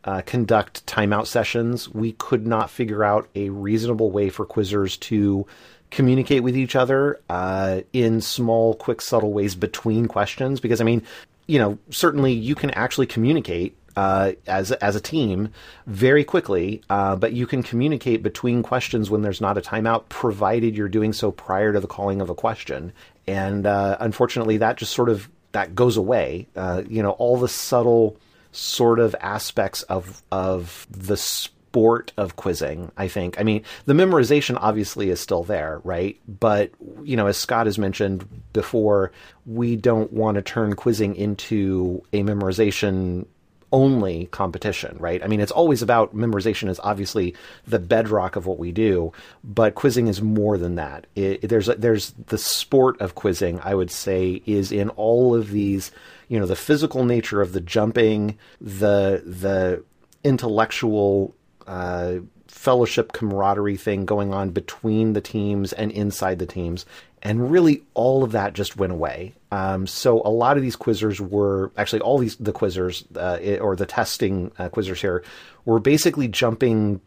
[0.04, 1.90] uh, conduct timeout sessions.
[1.90, 5.46] We could not figure out a reasonable way for quizzers to
[5.90, 10.60] communicate with each other uh, in small, quick, subtle ways between questions.
[10.60, 11.04] Because I mean,
[11.48, 15.50] you know, certainly you can actually communicate uh, as as a team
[15.86, 20.76] very quickly, uh, but you can communicate between questions when there's not a timeout, provided
[20.76, 22.94] you're doing so prior to the calling of a question.
[23.28, 26.48] And uh, unfortunately, that just sort of that goes away.
[26.56, 28.18] Uh, you know, all the subtle
[28.52, 34.58] sort of aspects of of the sport of quizzing i think i mean the memorization
[34.60, 36.72] obviously is still there right but
[37.04, 39.12] you know as scott has mentioned before
[39.46, 43.26] we don't want to turn quizzing into a memorization
[43.72, 45.24] only competition, right?
[45.24, 47.36] I mean, it's always about memorization is obviously
[47.66, 51.08] the bedrock of what we do, but quizzing is more than that.
[51.16, 53.60] It, there's there's the sport of quizzing.
[53.64, 55.92] I would say is in all of these
[56.32, 59.84] you know the physical nature of the jumping, the the
[60.24, 61.36] intellectual
[61.68, 66.86] uh, fellowship camaraderie thing going on between the teams and inside the teams.
[67.22, 69.34] And really, all of that just went away.
[69.52, 73.76] Um, so a lot of these quizzers were actually all these the quizzers uh, or
[73.76, 75.26] the testing uh, quizzers here
[75.66, 77.02] were basically jumping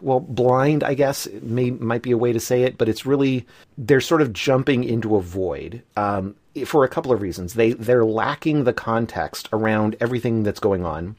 [0.00, 3.46] well, blind, I guess may might be a way to say it, but it's really
[3.76, 6.34] they're sort of jumping into a void um,
[6.66, 7.54] for a couple of reasons.
[7.54, 11.16] They they're lacking the context around everything that's going on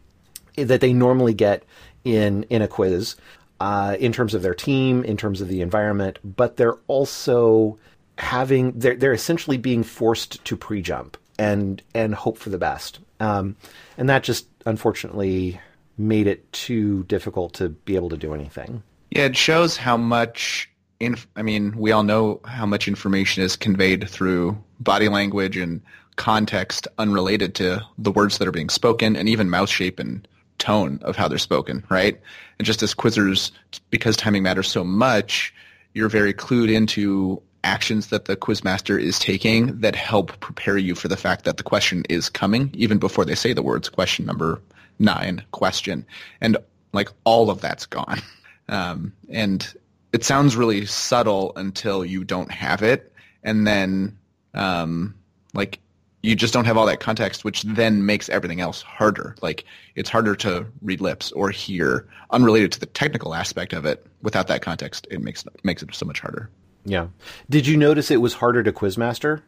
[0.56, 1.64] that they normally get
[2.04, 3.16] in in a quiz,
[3.60, 7.78] uh, in terms of their team, in terms of the environment, but they're also
[8.18, 13.56] having they're they're essentially being forced to pre-jump and and hope for the best, um,
[13.98, 15.60] and that just unfortunately
[15.98, 18.84] made it too difficult to be able to do anything.
[19.12, 20.70] Yeah, it shows how much.
[21.06, 25.82] Inf- I mean, we all know how much information is conveyed through body language and
[26.16, 30.28] context unrelated to the words that are being spoken, and even mouth shape and
[30.60, 32.20] tone of how they're spoken, right?
[32.60, 33.52] And just as quizzers,
[33.90, 35.54] because timing matters so much,
[35.94, 41.08] you're very clued into actions that the quizmaster is taking that help prepare you for
[41.08, 44.62] the fact that the question is coming, even before they say the words question number
[45.00, 46.06] nine question.
[46.42, 46.58] And
[46.92, 48.22] like all of that's gone.
[48.70, 49.76] Um, and
[50.14, 53.12] it sounds really subtle until you don't have it.
[53.44, 54.18] And then,
[54.54, 55.16] um,
[55.54, 55.80] like
[56.22, 59.36] you just don't have all that context, which then makes everything else harder.
[59.42, 64.06] Like it's harder to read lips or hear, unrelated to the technical aspect of it.
[64.22, 66.50] Without that context, it makes makes it so much harder.
[66.86, 67.08] Yeah.
[67.50, 69.42] Did you notice it was harder to quizmaster?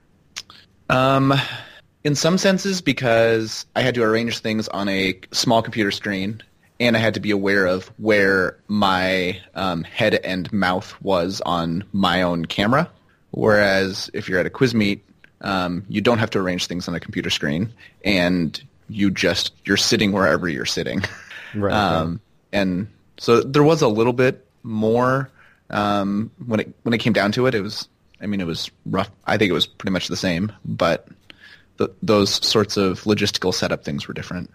[0.90, 1.34] Um,
[2.04, 6.42] in some senses, because I had to arrange things on a small computer screen,
[6.80, 11.84] and I had to be aware of where my um, head and mouth was on
[11.94, 12.90] my own camera.
[13.32, 15.04] Whereas if you're at a quiz meet,
[15.42, 19.78] um, you don't have to arrange things on a computer screen, and you just you're
[19.78, 21.04] sitting wherever you're sitting.
[21.54, 21.74] Right.
[21.74, 22.20] Um,
[22.52, 25.30] and so there was a little bit more
[25.70, 27.56] um, when it when it came down to it.
[27.56, 27.88] It was
[28.22, 29.10] I mean it was rough.
[29.26, 31.08] I think it was pretty much the same, but
[31.78, 34.50] the, those sorts of logistical setup things were different.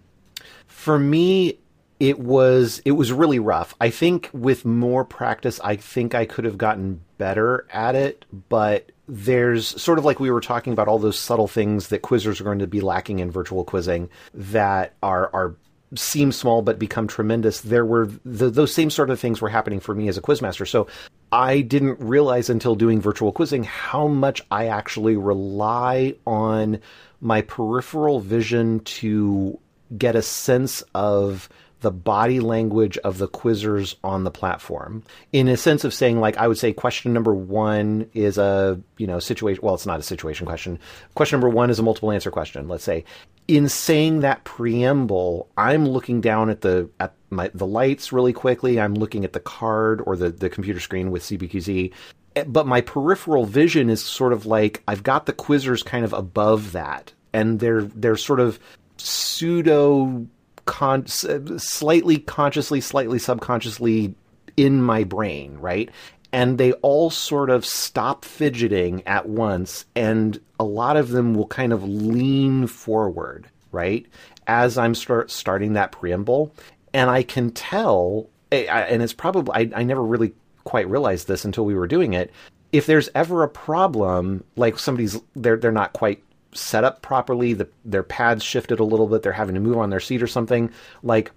[0.66, 1.58] For me,
[2.00, 3.74] it was it was really rough.
[3.80, 8.90] I think with more practice, I think I could have gotten better at it, but
[9.06, 12.44] there's sort of like we were talking about all those subtle things that quizzers are
[12.44, 15.56] going to be lacking in virtual quizzing that are are
[15.94, 17.60] seem small but become tremendous.
[17.60, 20.66] There were the, those same sort of things were happening for me as a quizmaster.
[20.66, 20.86] So
[21.32, 26.80] I didn't realize until doing virtual quizzing how much I actually rely on
[27.20, 29.58] my peripheral vision to
[29.98, 31.48] get a sense of
[31.80, 35.02] the body language of the quizzers on the platform.
[35.32, 39.06] In a sense of saying like i would say question number one is a you
[39.06, 40.78] know situation well it's not a situation question.
[41.14, 43.04] Question number one is a multiple answer question let's say.
[43.48, 48.80] In saying that preamble i'm looking down at the at my the lights really quickly.
[48.80, 51.92] I'm looking at the card or the the computer screen with cbqz
[52.36, 56.12] eh, but my peripheral vision is sort of like i've got the quizzers kind of
[56.12, 57.12] above that.
[57.32, 58.58] And they're they're sort of
[58.96, 60.26] pseudo
[60.66, 64.14] con- slightly consciously, slightly subconsciously
[64.56, 65.90] in my brain, right?
[66.32, 71.48] And they all sort of stop fidgeting at once, and a lot of them will
[71.48, 74.06] kind of lean forward, right?
[74.46, 76.54] As I'm start starting that preamble,
[76.92, 80.32] and I can tell, and it's probably I, I never really
[80.64, 82.30] quite realized this until we were doing it.
[82.72, 87.68] If there's ever a problem, like somebody's they're they're not quite set up properly, the,
[87.84, 90.70] their pads shifted a little bit, they're having to move on their seat or something,
[91.02, 91.30] like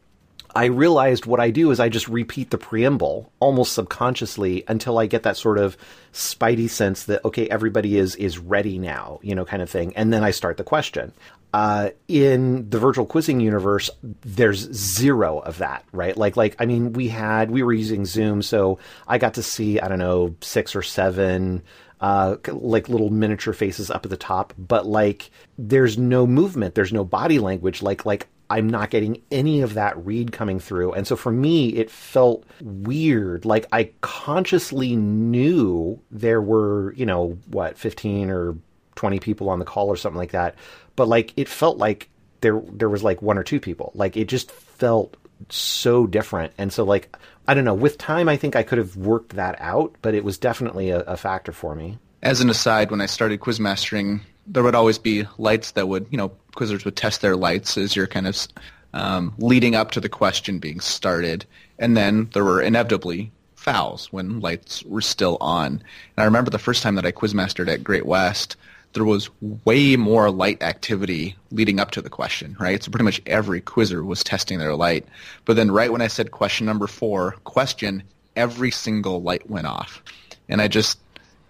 [0.55, 5.07] I realized what I do is I just repeat the preamble almost subconsciously until I
[5.07, 5.75] get that sort of
[6.13, 10.13] spidey sense that okay, everybody is is ready now, you know, kind of thing, and
[10.13, 11.11] then I start the question.
[11.53, 13.89] Uh, in the virtual quizzing universe,
[14.21, 16.17] there's zero of that, right?
[16.17, 19.79] Like, like I mean, we had we were using Zoom, so I got to see
[19.79, 21.63] I don't know six or seven
[22.03, 26.91] uh, like little miniature faces up at the top, but like there's no movement, there's
[26.91, 27.81] no body language.
[27.81, 31.69] Like like I'm not getting any of that read coming through, and so for me
[31.69, 33.45] it felt weird.
[33.45, 38.57] Like I consciously knew there were you know what 15 or
[38.95, 40.55] 20 people on the call or something like that,
[40.97, 42.09] but like it felt like
[42.41, 43.93] there there was like one or two people.
[43.95, 45.15] Like it just felt
[45.49, 47.15] so different, and so like
[47.47, 47.73] I don't know.
[47.73, 50.99] With time, I think I could have worked that out, but it was definitely a,
[51.01, 51.97] a factor for me.
[52.21, 56.07] As an aside, when I started quiz mastering, there would always be lights that would,
[56.09, 58.47] you know, quizzers would test their lights as you're kind of
[58.93, 61.45] um, leading up to the question being started.
[61.79, 65.67] And then there were inevitably fouls when lights were still on.
[65.67, 65.81] And
[66.17, 68.55] I remember the first time that I quizmastered at Great West,
[68.93, 72.83] there was way more light activity leading up to the question, right?
[72.83, 75.05] So pretty much every quizzer was testing their light.
[75.45, 78.03] But then right when I said question number four, question,
[78.35, 80.03] every single light went off.
[80.47, 80.99] And I just,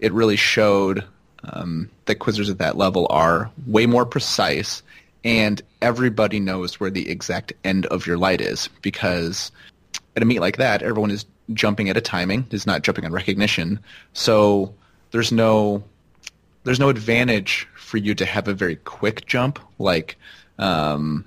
[0.00, 1.04] it really showed
[1.44, 4.82] um, that quizzers at that level are way more precise
[5.24, 9.50] and everybody knows where the exact end of your light is because
[10.16, 13.12] at a meet like that, everyone is jumping at a timing, is not jumping on
[13.12, 13.80] recognition.
[14.12, 14.74] So
[15.10, 15.82] there's no
[16.64, 20.16] there's no advantage for you to have a very quick jump, like
[20.58, 21.24] um,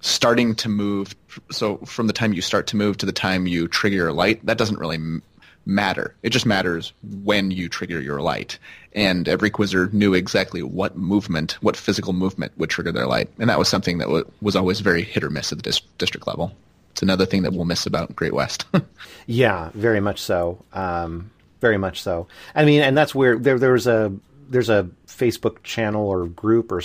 [0.00, 1.14] starting to move.
[1.50, 4.44] So from the time you start to move to the time you trigger your light,
[4.46, 5.20] that doesn't really
[5.66, 6.14] matter.
[6.22, 6.92] It just matters
[7.22, 8.58] when you trigger your light.
[8.94, 13.30] And every quizzer knew exactly what movement, what physical movement would trigger their light.
[13.38, 15.82] And that was something that w- was always very hit or miss at the dis-
[15.98, 16.52] district level.
[16.92, 18.64] It's another thing that we'll miss about Great West.
[19.26, 20.64] yeah, very much so.
[20.72, 22.26] Um, very much so.
[22.54, 24.12] I mean, and that's where there was a
[24.48, 26.82] there's a Facebook channel or group or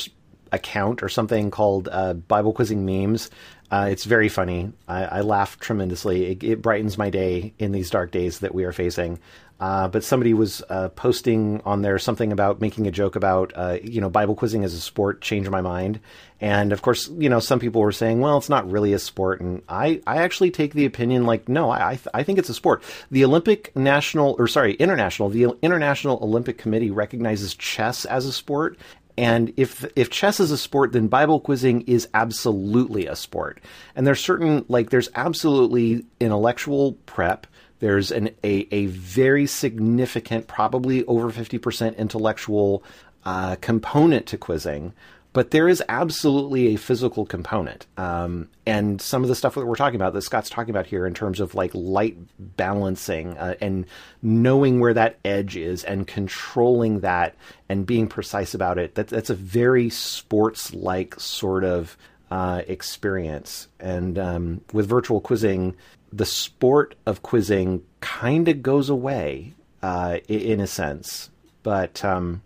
[0.51, 3.29] account or something called uh, Bible Quizzing Memes.
[3.73, 4.71] Uh, it's very funny.
[4.87, 6.27] I, I laugh tremendously.
[6.27, 9.17] It, it, brightens my day in these dark days that we are facing.
[9.59, 13.79] Uh, but somebody was uh, posting on there something about making a joke about, uh,
[13.81, 15.99] you know, Bible quizzing as a sport changed my mind.
[16.39, 19.41] And of course, you know, some people were saying, well, it's not really a sport.
[19.41, 22.49] And I, I actually take the opinion like, no, I, I, th- I think it's
[22.49, 22.83] a sport.
[23.09, 28.77] The Olympic National, or sorry, International, the International Olympic Committee recognizes chess as a sport.
[29.17, 33.59] And if if chess is a sport, then Bible quizzing is absolutely a sport.
[33.95, 37.45] And there's certain like there's absolutely intellectual prep.
[37.79, 42.83] There's an a, a very significant, probably over fifty percent intellectual
[43.25, 44.93] uh, component to quizzing
[45.33, 47.87] but there is absolutely a physical component.
[47.97, 51.07] Um, and some of the stuff that we're talking about, that Scott's talking about here,
[51.07, 52.15] in terms of like light
[52.55, 53.85] balancing uh, and
[54.21, 57.35] knowing where that edge is and controlling that
[57.67, 61.97] and being precise about it, that, that's a very sports like sort of
[62.29, 63.67] uh, experience.
[63.79, 65.75] And um, with virtual quizzing,
[66.11, 71.31] the sport of quizzing kind of goes away uh, in a sense.
[71.63, 72.43] But um,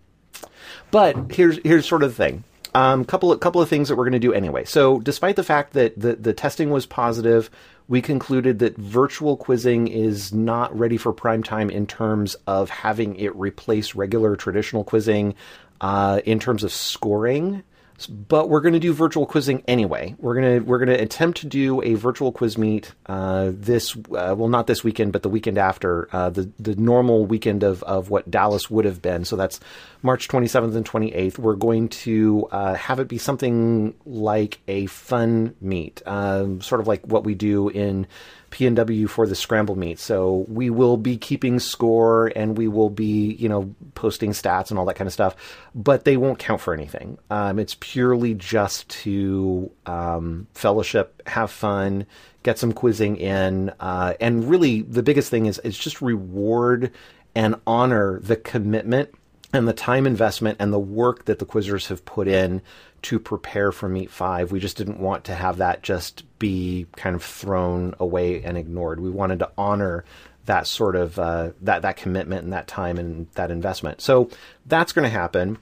[0.90, 2.44] but here's here's sort of the thing.
[2.74, 4.64] Um, couple of couple of things that we're going to do anyway.
[4.64, 7.50] So, despite the fact that the the testing was positive,
[7.88, 13.16] we concluded that virtual quizzing is not ready for prime time in terms of having
[13.16, 15.34] it replace regular traditional quizzing.
[15.80, 17.62] Uh, in terms of scoring,
[18.06, 20.14] but we're going to do virtual quizzing anyway.
[20.18, 24.34] We're going to we're to attempt to do a virtual quiz meet uh, this uh,
[24.36, 28.10] well not this weekend but the weekend after uh, the the normal weekend of of
[28.10, 29.24] what Dallas would have been.
[29.24, 29.60] So that's
[30.02, 31.38] March 27th and 28th.
[31.38, 36.86] We're going to uh, have it be something like a fun meet, um, sort of
[36.86, 38.06] like what we do in
[38.50, 39.98] PNW for the scramble meet.
[39.98, 44.78] So we will be keeping score and we will be, you know, posting stats and
[44.78, 45.36] all that kind of stuff,
[45.74, 47.18] but they won't count for anything.
[47.30, 52.06] Um, it's purely just to um, fellowship, have fun,
[52.42, 56.90] get some quizzing in, uh, and really the biggest thing is is just reward
[57.34, 59.14] and honor the commitment
[59.52, 62.60] and the time investment and the work that the quizzers have put in
[63.02, 64.52] to prepare for Meet 5.
[64.52, 69.00] We just didn't want to have that just be kind of thrown away and ignored.
[69.00, 70.04] We wanted to honor
[70.46, 74.00] that sort of uh, that that commitment and that time and that investment.
[74.00, 74.30] So
[74.66, 75.58] that's going to happen.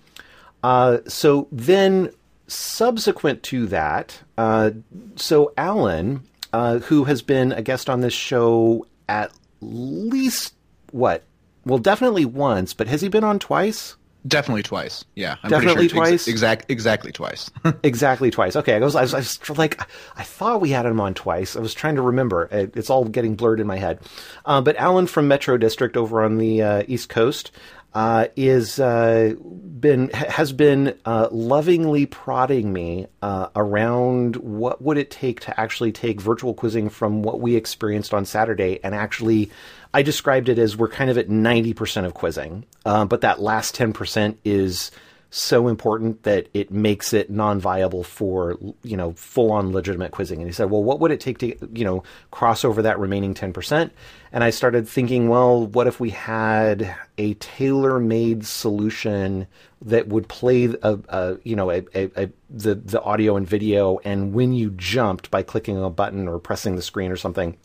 [0.62, 2.11] Uh, so then,
[2.47, 4.70] subsequent to that, uh,
[5.16, 6.22] so Alan,
[6.53, 10.55] uh, who has been a guest on this show at least
[10.93, 11.22] what?
[11.66, 13.96] Well, definitely once, but has he been on twice?
[14.26, 15.04] Definitely twice.
[15.14, 16.12] Yeah, I'm definitely sure twice.
[16.12, 17.50] Ex- exact, exactly twice.
[17.82, 18.56] exactly twice.
[18.56, 19.80] Okay, I was, I was, I was, like,
[20.16, 21.56] I thought we had him on twice.
[21.56, 22.48] I was trying to remember.
[22.50, 24.00] it's all getting blurred in my head.
[24.44, 27.50] Uh, but Alan from Metro District over on the uh, East Coast
[27.97, 29.32] uh, is uh,
[29.80, 35.92] been has been uh, lovingly prodding me uh, around what would it take to actually
[35.92, 39.51] take virtual quizzing from what we experienced on Saturday and actually
[39.94, 43.74] I described it as we're kind of at 90% of quizzing, uh, but that last
[43.74, 44.90] 10% is
[45.31, 50.41] so important that it makes it non-viable for you know full-on legitimate quizzing.
[50.41, 53.35] And he said well what would it take to you know cross over that remaining
[53.35, 53.91] 10%
[54.33, 59.47] and i started thinking well what if we had a tailor-made solution
[59.83, 63.99] that would play a, a you know a, a, a, the the audio and video
[64.05, 67.57] and when you jumped by clicking a button or pressing the screen or something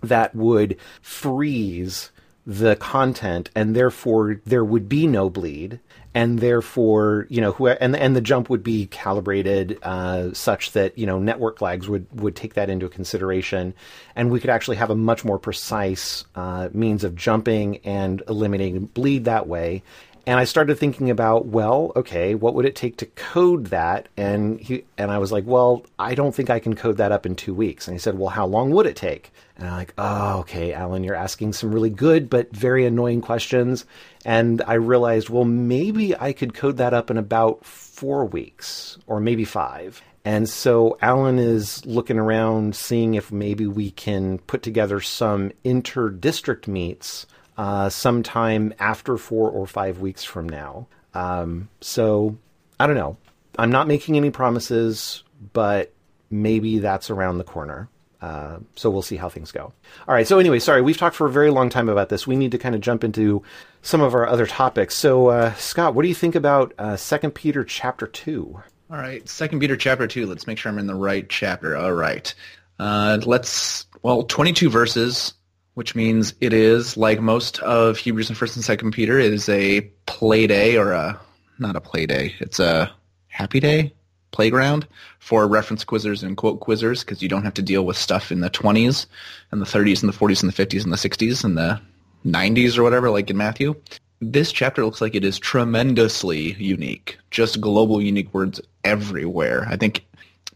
[0.00, 2.10] that would freeze
[2.46, 5.80] the content and therefore there would be no bleed
[6.14, 10.96] and therefore you know who and and the jump would be calibrated uh, such that
[10.98, 13.74] you know network flags would would take that into consideration
[14.16, 18.86] and we could actually have a much more precise uh, means of jumping and eliminating
[18.86, 19.82] bleed that way
[20.26, 24.08] And I started thinking about, well, okay, what would it take to code that?
[24.14, 27.24] And he and I was like, well, I don't think I can code that up
[27.24, 27.88] in two weeks.
[27.88, 29.32] And he said, well, how long would it take?
[29.58, 33.84] And I'm like, oh, okay, Alan, you're asking some really good but very annoying questions.
[34.24, 39.18] And I realized, well, maybe I could code that up in about four weeks or
[39.18, 40.00] maybe five.
[40.24, 46.08] And so Alan is looking around, seeing if maybe we can put together some inter
[46.10, 50.86] district meets uh, sometime after four or five weeks from now.
[51.14, 52.36] Um, so
[52.78, 53.16] I don't know.
[53.58, 55.92] I'm not making any promises, but
[56.30, 57.88] maybe that's around the corner.
[58.20, 59.72] Uh, so we'll see how things go.
[60.08, 60.26] All right.
[60.26, 62.26] So anyway, sorry, we've talked for a very long time about this.
[62.26, 63.42] We need to kind of jump into
[63.82, 64.96] some of our other topics.
[64.96, 68.60] So uh, Scott, what do you think about uh, Second Peter chapter two?
[68.90, 70.26] All right, Second Peter chapter two.
[70.26, 71.76] Let's make sure I'm in the right chapter.
[71.76, 72.32] All right,
[72.78, 73.86] uh, let's.
[74.02, 75.34] Well, 22 verses
[75.78, 79.16] which means it is like most of Hebrews and First and Second Peter.
[79.16, 81.20] It is a play day or a
[81.60, 82.34] not a play day.
[82.40, 82.90] It's a
[83.28, 83.94] happy day
[84.30, 84.86] playground
[85.18, 88.40] for reference quizzers and quote quizzers because you don't have to deal with stuff in
[88.40, 89.06] the 20s
[89.50, 91.80] and the 30s and the 40s and the 50s and the 60s and the
[92.26, 93.74] 90s or whatever like in Matthew.
[94.20, 97.18] This chapter looks like it is tremendously unique.
[97.30, 99.66] Just global unique words everywhere.
[99.68, 100.04] I think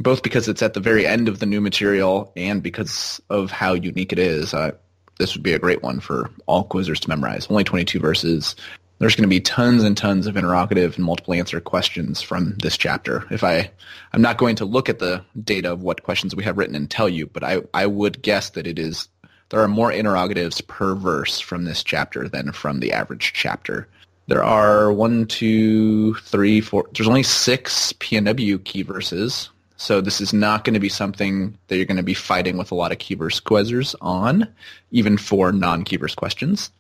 [0.01, 3.75] both because it's at the very end of the new material and because of how
[3.75, 4.53] unique it is.
[4.53, 4.73] Uh,
[5.18, 7.47] this would be a great one for all quizzers to memorize.
[7.49, 8.57] Only 22 verses.
[9.03, 12.76] There's going to be tons and tons of interrogative and multiple answer questions from this
[12.76, 13.26] chapter.
[13.32, 13.68] If I,
[14.12, 16.88] I'm not going to look at the data of what questions we have written and
[16.88, 19.09] tell you, but I, I would guess that it is,
[19.48, 23.88] there are more interrogatives per verse from this chapter than from the average chapter.
[24.28, 30.32] There are one, two, three, four, there's only six PNW key verses, so this is
[30.32, 32.98] not going to be something that you're going to be fighting with a lot of
[32.98, 34.46] keyverse quizzers on,
[34.92, 36.70] even for non-keyverse questions.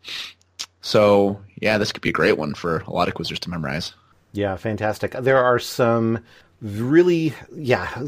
[0.82, 3.94] So yeah, this could be a great one for a lot of quizzers to memorize.
[4.32, 5.12] Yeah, fantastic.
[5.12, 6.20] There are some
[6.60, 8.02] really, yeah,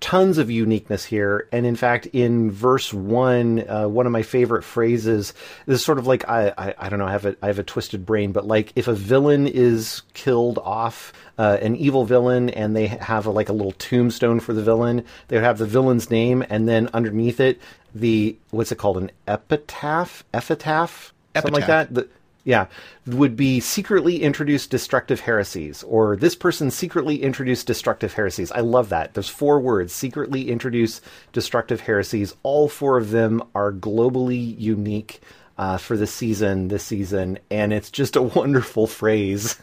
[0.00, 1.48] tons of uniqueness here.
[1.50, 5.32] And in fact, in verse one, uh, one of my favorite phrases
[5.66, 7.64] is sort of like I, I, I, don't know, I have a I have a
[7.64, 12.76] twisted brain, but like if a villain is killed off, uh, an evil villain, and
[12.76, 16.10] they have a, like a little tombstone for the villain, they would have the villain's
[16.10, 17.60] name, and then underneath it,
[17.94, 21.42] the what's it called, an epitaph, epitaph, epitaph.
[21.42, 21.94] something like that.
[21.94, 22.08] The,
[22.46, 22.66] yeah,
[23.06, 28.52] would be secretly introduced destructive heresies, or this person secretly introduced destructive heresies.
[28.52, 29.14] I love that.
[29.14, 31.00] There's four words secretly introduce
[31.32, 32.36] destructive heresies.
[32.44, 35.20] All four of them are globally unique
[35.58, 39.58] uh, for the season this season, and it's just a wonderful phrase.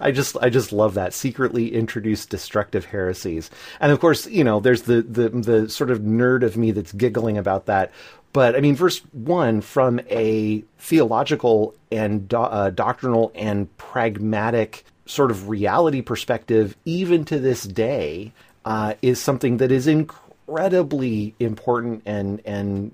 [0.00, 3.50] I just I just love that secretly introduce destructive heresies,
[3.80, 6.92] and of course you know there's the the the sort of nerd of me that's
[6.92, 7.92] giggling about that.
[8.36, 15.30] But I mean, verse one, from a theological and do- uh, doctrinal and pragmatic sort
[15.30, 18.34] of reality perspective, even to this day,
[18.66, 22.92] uh, is something that is incredibly important and and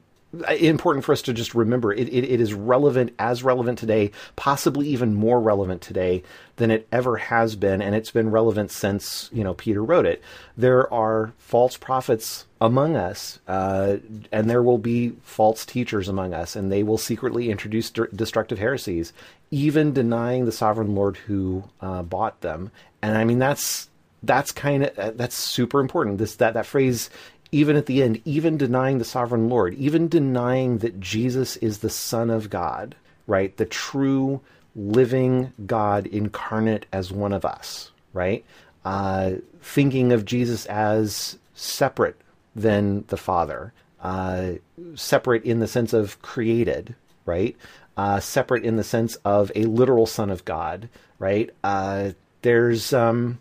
[0.48, 1.92] important for us to just remember.
[1.92, 6.22] It, it, it is relevant, as relevant today, possibly even more relevant today
[6.56, 10.22] than it ever has been, and it's been relevant since you know Peter wrote it.
[10.56, 13.96] There are false prophets among us, uh,
[14.30, 18.58] and there will be false teachers among us, and they will secretly introduce de- destructive
[18.58, 19.12] heresies,
[19.50, 22.70] even denying the sovereign Lord who uh, bought them.
[23.02, 23.90] And I mean that's
[24.22, 26.18] that's kind of that's super important.
[26.18, 27.10] This that that phrase
[27.52, 31.90] even at the end, even denying the sovereign Lord, even denying that Jesus is the
[31.90, 32.96] Son of God,
[33.26, 33.54] right?
[33.56, 34.40] The true
[34.74, 38.42] living God incarnate as one of us, right?
[38.86, 42.16] Uh, thinking of Jesus as separate
[42.56, 44.52] than the Father, uh,
[44.94, 46.94] separate in the sense of created,
[47.26, 47.54] right?
[47.98, 50.88] Uh, separate in the sense of a literal Son of God,
[51.18, 51.50] right?
[51.62, 53.40] Uh, there's um,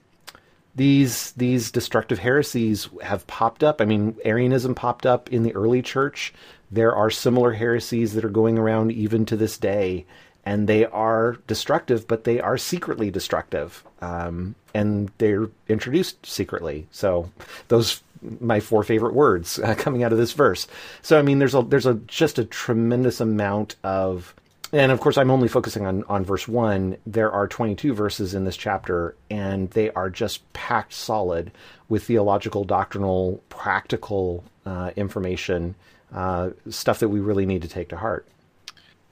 [0.76, 3.82] these these destructive heresies have popped up.
[3.82, 6.34] I mean, Arianism popped up in the early church.
[6.72, 10.06] There are similar heresies that are going around even to this day,
[10.46, 16.88] and they are destructive, but they are secretly destructive, um, and they're introduced secretly.
[16.92, 17.30] So
[17.68, 18.02] those
[18.40, 20.68] my four favorite words uh, coming out of this verse.
[21.02, 24.34] So I mean, there's a there's a just a tremendous amount of
[24.74, 26.98] and of course, I'm only focusing on, on verse 1.
[27.06, 31.52] There are 22 verses in this chapter, and they are just packed solid
[31.90, 35.76] with theological, doctrinal, practical uh, information,
[36.14, 38.26] uh, stuff that we really need to take to heart.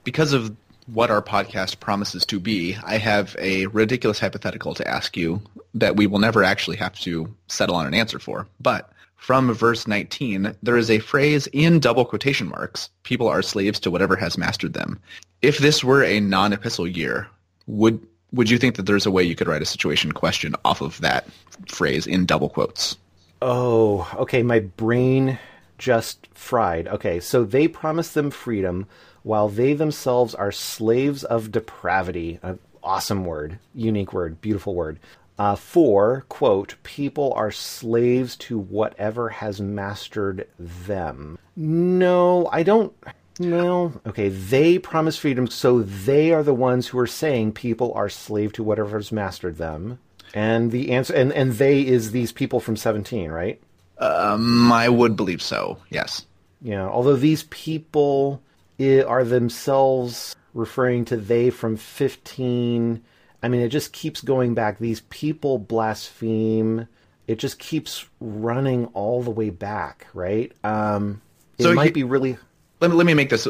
[0.04, 0.56] Because of
[0.86, 5.42] what our podcast promises to be, I have a ridiculous hypothetical to ask you
[5.74, 8.46] that we will never actually have to settle on an answer for.
[8.60, 8.90] But
[9.20, 13.90] from verse 19, there is a phrase in double quotation marks, people are slaves to
[13.90, 14.98] whatever has mastered them.
[15.42, 17.28] If this were a non-epistle year,
[17.66, 18.00] would
[18.32, 21.00] would you think that there's a way you could write a situation question off of
[21.02, 21.26] that
[21.66, 22.96] phrase in double quotes?
[23.42, 24.42] Oh, okay.
[24.42, 25.38] My brain
[25.76, 26.88] just fried.
[26.88, 28.86] Okay, so they promise them freedom
[29.22, 32.38] while they themselves are slaves of depravity.
[32.42, 34.98] An awesome word, unique word, beautiful word.
[35.40, 41.38] Uh, for, quote, people are slaves to whatever has mastered them.
[41.56, 42.92] No, I don't.
[43.38, 43.98] No.
[44.06, 48.52] Okay, they promise freedom, so they are the ones who are saying people are slave
[48.52, 49.98] to whatever has mastered them.
[50.34, 53.58] And the answer, and, and they is these people from 17, right?
[53.96, 55.78] Um, I would believe so.
[55.88, 56.26] Yes.
[56.60, 56.86] Yeah.
[56.86, 58.42] Although these people
[58.78, 63.02] are themselves referring to they from 15.
[63.42, 64.78] I mean, it just keeps going back.
[64.78, 66.86] These people blaspheme.
[67.26, 70.52] It just keeps running all the way back, right?
[70.64, 71.22] Um,
[71.58, 72.36] it so might be really.
[72.80, 73.46] Let me, let me make this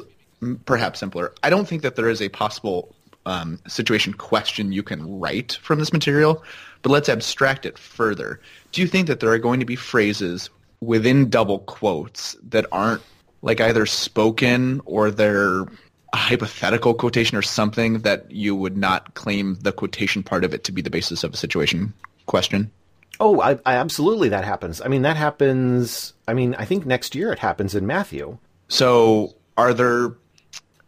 [0.64, 1.32] perhaps simpler.
[1.42, 2.94] I don't think that there is a possible
[3.26, 6.42] um, situation question you can write from this material,
[6.82, 8.40] but let's abstract it further.
[8.72, 13.02] Do you think that there are going to be phrases within double quotes that aren't
[13.42, 15.66] like either spoken or they're
[16.12, 20.64] a hypothetical quotation or something that you would not claim the quotation part of it
[20.64, 21.92] to be the basis of a situation
[22.26, 22.70] question?
[23.20, 24.80] Oh, I, I, absolutely that happens.
[24.80, 26.14] I mean, that happens.
[26.26, 28.38] I mean, I think next year it happens in Matthew.
[28.68, 30.14] So, are there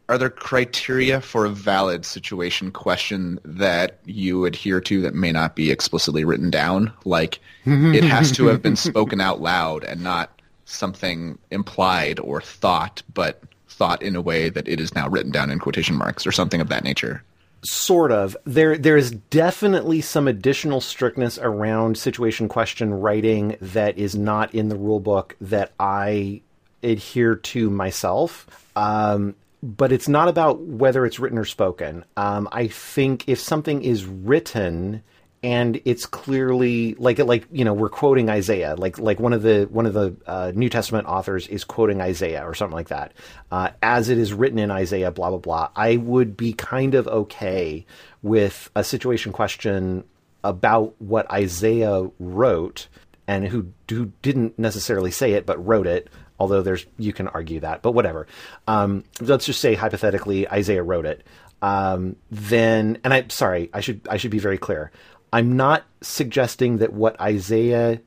[0.09, 5.57] are there criteria for a valid situation question that you adhere to that may not
[5.57, 6.93] be explicitly written down?
[7.05, 13.03] Like it has to have been spoken out loud and not something implied or thought,
[13.13, 13.43] but
[13.83, 16.61] thought in a way that it is now written down in quotation marks or something
[16.61, 17.21] of that nature.
[17.65, 18.37] Sort of.
[18.45, 24.69] There there is definitely some additional strictness around situation question writing that is not in
[24.69, 26.43] the rule book that I
[26.85, 28.47] adhere to myself.
[28.77, 32.05] Um, but it's not about whether it's written or spoken.
[32.17, 35.03] Um, I think if something is written
[35.43, 39.69] and it's clearly like like you know we're quoting Isaiah, like like one of the
[39.71, 43.13] one of the uh, New Testament authors is quoting Isaiah or something like that,
[43.51, 45.71] uh, as it is written in Isaiah, blah blah blah.
[45.75, 47.87] I would be kind of okay
[48.23, 50.05] with a situation question
[50.45, 52.89] about what Isaiah wrote
[53.27, 56.09] and who who didn't necessarily say it but wrote it
[56.43, 58.27] although there's you can argue that, but whatever.
[58.67, 61.25] Um, let's just say hypothetically Isaiah wrote it.
[61.63, 64.91] Um, then, and I'm sorry, I should I should be very clear.
[65.33, 68.01] I'm not suggesting that what Isaiah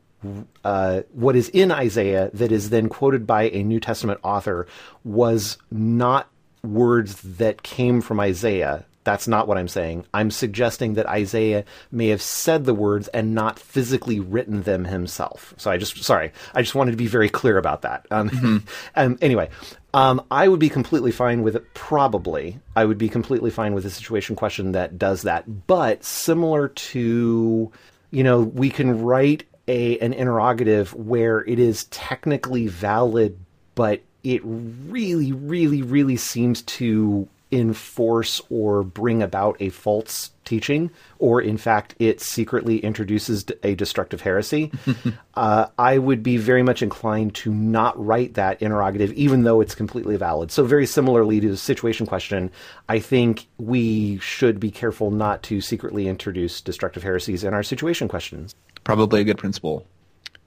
[0.64, 4.68] uh, what is in Isaiah that is then quoted by a New Testament author
[5.04, 6.30] was not
[6.64, 8.86] words that came from Isaiah.
[9.04, 10.06] That's not what I'm saying.
[10.16, 15.54] I'm suggesting that Isaiah may have said the words and not physically written them himself.
[15.58, 18.08] So I just, sorry, I just wanted to be very clear about that.
[18.10, 18.58] Um, mm-hmm.
[18.96, 19.50] um, anyway,
[19.96, 21.74] um, I would be completely fine with it.
[21.74, 25.68] Probably, I would be completely fine with a situation question that does that.
[25.68, 27.72] But similar to,
[28.12, 33.40] you know, we can write a an interrogative where it is technically valid,
[33.74, 41.42] but it really, really, really seems to enforce or bring about a false teaching, or
[41.42, 44.72] in fact, it secretly introduces a destructive heresy,
[45.36, 49.76] uh, I would be very much inclined to not write that interrogative, even though it's
[49.76, 50.52] completely valid.
[50.52, 52.52] So, very similarly to the situation question,
[52.88, 58.08] I think we should be careful not to secretly introduce destructive heresies in our situation
[58.08, 58.56] questions.
[58.84, 59.86] Probably a good principle.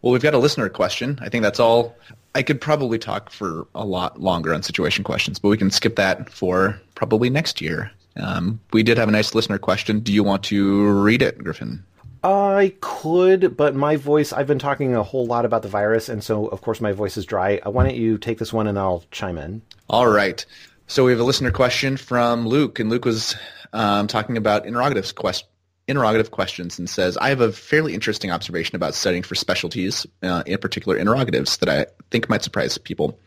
[0.03, 1.19] Well, we've got a listener question.
[1.21, 1.97] I think that's all.
[2.35, 5.97] I could probably talk for a lot longer on situation questions, but we can skip
[5.97, 7.91] that for probably next year.
[8.17, 10.01] Um, we did have a nice listener question.
[10.01, 11.85] Do you want to read it, Gryphon?
[12.25, 16.23] I could, but my voice, I've been talking a whole lot about the virus, and
[16.23, 17.59] so, of course, my voice is dry.
[17.59, 19.63] Uh, why don't you take this one and I'll chime in?
[19.89, 20.45] All right.
[20.89, 23.37] So we have a listener question from Luke, and Luke was
[23.73, 25.47] um, talking about interrogatives quest-
[25.87, 30.43] interrogative questions and says, I have a fairly interesting observation about studying for specialties, uh,
[30.47, 33.19] in particular interrogatives, that I think might surprise people.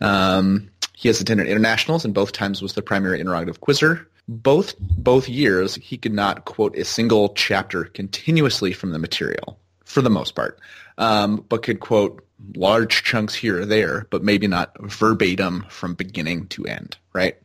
[0.00, 4.06] Um, he has attended internationals and both times was the primary interrogative quizzer.
[4.32, 10.02] Both both years, he could not quote a single chapter continuously from the material, for
[10.02, 10.60] the most part,
[10.98, 12.24] um, but could quote
[12.54, 16.96] large chunks here or there, but maybe not verbatim from beginning to end.
[17.12, 17.36] Right?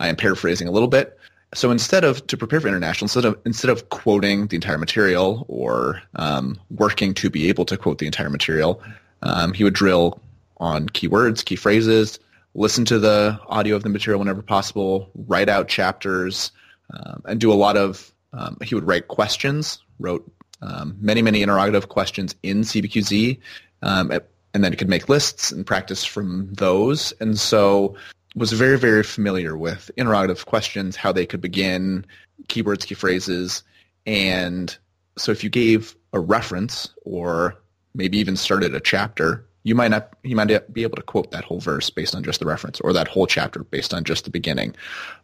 [0.00, 1.18] I am paraphrasing a little bit,
[1.52, 5.44] so instead of to prepare for international, instead of instead of quoting the entire material
[5.48, 8.82] or um, working to be able to quote the entire material,
[9.20, 10.22] um, he would drill
[10.56, 12.18] on keywords, key phrases,
[12.54, 16.52] listen to the audio of the material whenever possible, write out chapters,
[16.92, 18.10] um, and do a lot of.
[18.32, 20.28] Um, he would write questions, wrote
[20.60, 23.38] um, many many interrogative questions in CBQZ,
[23.82, 24.10] um,
[24.52, 27.12] and then he could make lists and practice from those.
[27.20, 27.96] And so
[28.34, 32.04] was very, very familiar with interrogative questions, how they could begin,
[32.48, 33.62] keywords, key phrases,
[34.06, 34.76] and
[35.16, 37.56] so if you gave a reference or
[37.94, 41.42] maybe even started a chapter, you might not you might be able to quote that
[41.42, 44.30] whole verse based on just the reference or that whole chapter based on just the
[44.30, 44.76] beginning.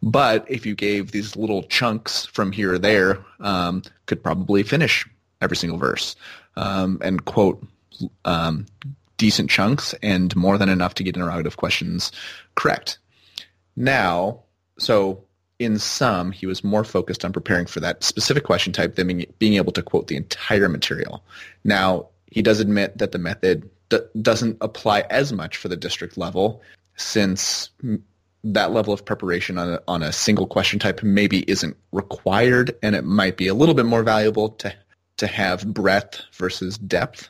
[0.02, 5.06] But if you gave these little chunks from here or there, um, could probably finish
[5.40, 6.16] every single verse
[6.56, 7.64] um, and quote
[8.24, 8.66] um,
[9.18, 12.10] decent chunks and more than enough to get interrogative questions
[12.54, 12.98] correct.
[13.76, 14.40] Now,
[14.78, 15.22] so
[15.58, 19.54] in sum, he was more focused on preparing for that specific question type than being
[19.54, 21.22] able to quote the entire material.
[21.64, 26.16] Now, he does admit that the method d- doesn't apply as much for the district
[26.16, 26.62] level
[26.96, 27.70] since
[28.42, 32.96] that level of preparation on a, on a single question type maybe isn't required and
[32.96, 34.74] it might be a little bit more valuable to
[35.18, 37.28] to have breadth versus depth.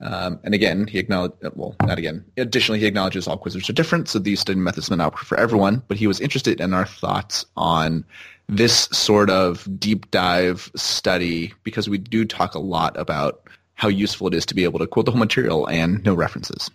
[0.00, 2.24] Um, and again, he acknowledged, well, not again.
[2.36, 5.38] Additionally, he acknowledges all quizzes are different, so these study methods may not work for
[5.38, 8.04] everyone, but he was interested in our thoughts on
[8.48, 14.26] this sort of deep dive study because we do talk a lot about how useful
[14.26, 16.70] it is to be able to quote the whole material and no references.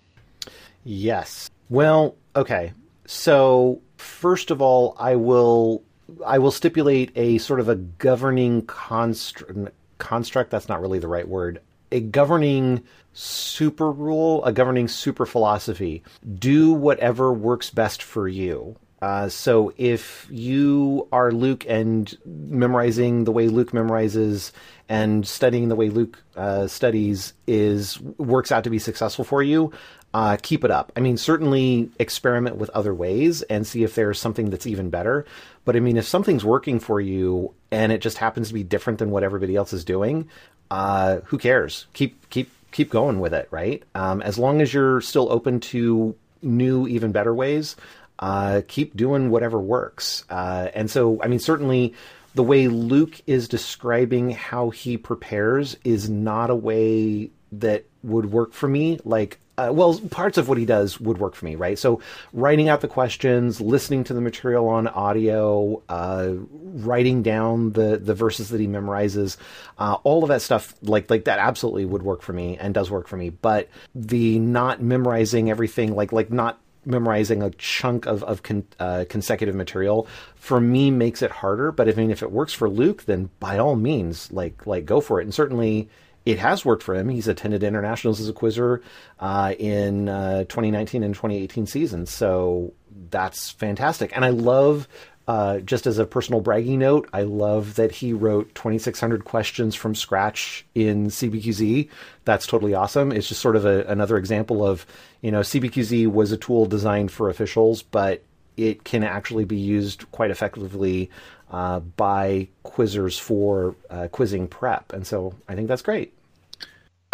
[0.86, 1.49] Yes.
[1.70, 2.74] Well, okay.
[3.06, 5.84] So, first of all, I will
[6.26, 11.28] I will stipulate a sort of a governing construct construct that's not really the right
[11.28, 11.62] word.
[11.91, 12.84] A governing
[13.14, 16.04] super rule, a governing super philosophy.
[16.39, 18.78] Do whatever works best for you.
[19.02, 24.52] Uh, so if you are Luke and memorizing the way Luke memorizes
[24.88, 29.72] and studying the way Luke uh, studies is works out to be successful for you,
[30.14, 30.91] uh, keep it up.
[30.95, 35.26] I mean, certainly experiment with other ways and see if there's something that's even better.
[35.66, 38.99] But I mean, if something's working for you and it just happens to be different
[38.99, 40.30] than what everybody else is doing,
[40.70, 41.88] uh, who cares?
[41.93, 43.82] Keep keep keep going with it, right?
[43.95, 47.76] Um, as long as you're still open to new, even better ways
[48.22, 50.24] uh, keep doing whatever works.
[50.30, 51.94] Uh, and so, I mean, certainly
[52.36, 58.54] the way Luke is describing how he prepares is not a way that would work
[58.54, 59.00] for me.
[59.04, 61.78] Like, uh, well, parts of what he does would work for me, right?
[61.78, 62.02] So,
[62.32, 68.14] writing out the questions, listening to the material on audio, uh, writing down the the
[68.14, 69.36] verses that he memorizes,
[69.78, 72.90] uh, all of that stuff, like like that, absolutely would work for me and does
[72.90, 73.30] work for me.
[73.30, 79.06] But the not memorizing everything, like like not memorizing a chunk of, of con, uh,
[79.10, 81.72] consecutive material for me makes it harder.
[81.72, 85.02] But I mean, if it works for Luke, then by all means, like like go
[85.02, 85.24] for it.
[85.24, 85.90] And certainly
[86.26, 87.10] it has worked for him.
[87.10, 88.82] He's attended internationals as a quizzer
[89.20, 92.12] uh, in uh, 2019 and 2018 seasons.
[92.12, 92.74] So
[93.10, 94.16] that's fantastic.
[94.16, 94.88] And I love
[95.32, 99.96] uh, just as a personal bragging note, I love that he wrote 2,600 questions from
[99.96, 101.88] scratch in CBQZ.
[102.26, 103.14] That's totally awesome.
[103.14, 104.86] It's just sort of a, another example of,
[105.22, 108.22] you know, CBQZ was a tool designed for officials, but
[108.58, 111.10] it can actually be used quite effectively
[111.50, 114.92] uh, by quizzers for uh, quizzing prep.
[114.92, 116.14] And so I think that's great.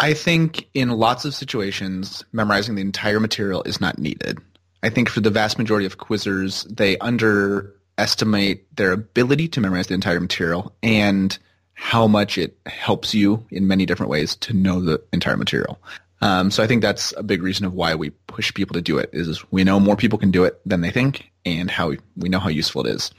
[0.00, 4.40] I think in lots of situations, memorizing the entire material is not needed.
[4.82, 9.88] I think for the vast majority of quizzers, they under estimate their ability to memorize
[9.88, 11.36] the entire material and
[11.74, 15.78] how much it helps you in many different ways to know the entire material.
[16.20, 18.98] Um, so I think that's a big reason of why we push people to do
[18.98, 21.98] it is we know more people can do it than they think and how we,
[22.16, 23.12] we know how useful it is.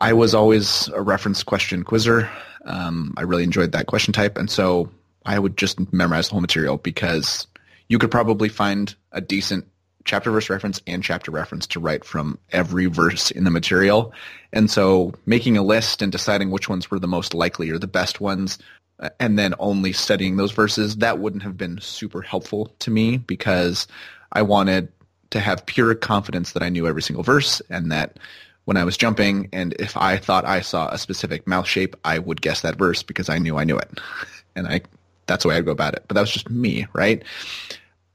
[0.00, 2.28] I was always a reference question quizzer.
[2.66, 4.36] Um, I really enjoyed that question type.
[4.36, 4.90] And so
[5.24, 7.46] I would just memorize the whole material because
[7.88, 9.66] you could probably find a decent
[10.04, 14.12] chapter verse reference and chapter reference to write from every verse in the material.
[14.52, 17.86] And so making a list and deciding which ones were the most likely or the
[17.86, 18.58] best ones
[19.00, 23.16] uh, and then only studying those verses, that wouldn't have been super helpful to me
[23.16, 23.86] because
[24.32, 24.88] I wanted
[25.30, 28.18] to have pure confidence that I knew every single verse and that
[28.64, 32.18] when I was jumping and if I thought I saw a specific mouth shape, I
[32.18, 34.00] would guess that verse because I knew I knew it.
[34.54, 34.82] And I
[35.26, 36.04] that's the way I'd go about it.
[36.08, 37.22] But that was just me, right?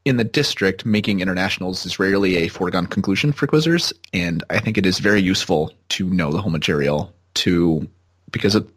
[0.08, 4.78] In the district, making internationals is rarely a foregone conclusion for quizzers, and I think
[4.78, 7.88] it is very useful to know the whole material to
[8.32, 8.68] because it,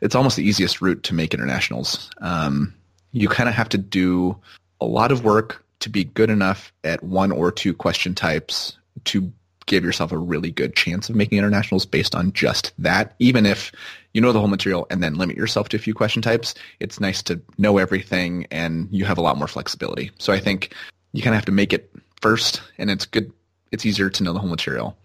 [0.00, 2.10] it's almost the easiest route to make internationals.
[2.18, 2.74] Um,
[3.12, 4.36] you kind of have to do
[4.80, 9.32] a lot of work to be good enough at one or two question types to
[9.70, 13.14] give yourself a really good chance of making internationals based on just that.
[13.20, 13.70] Even if
[14.12, 16.98] you know the whole material and then limit yourself to a few question types, it's
[16.98, 20.10] nice to know everything and you have a lot more flexibility.
[20.18, 20.74] So I think
[21.12, 23.32] you kind of have to make it first and it's good.
[23.70, 24.98] It's easier to know the whole material.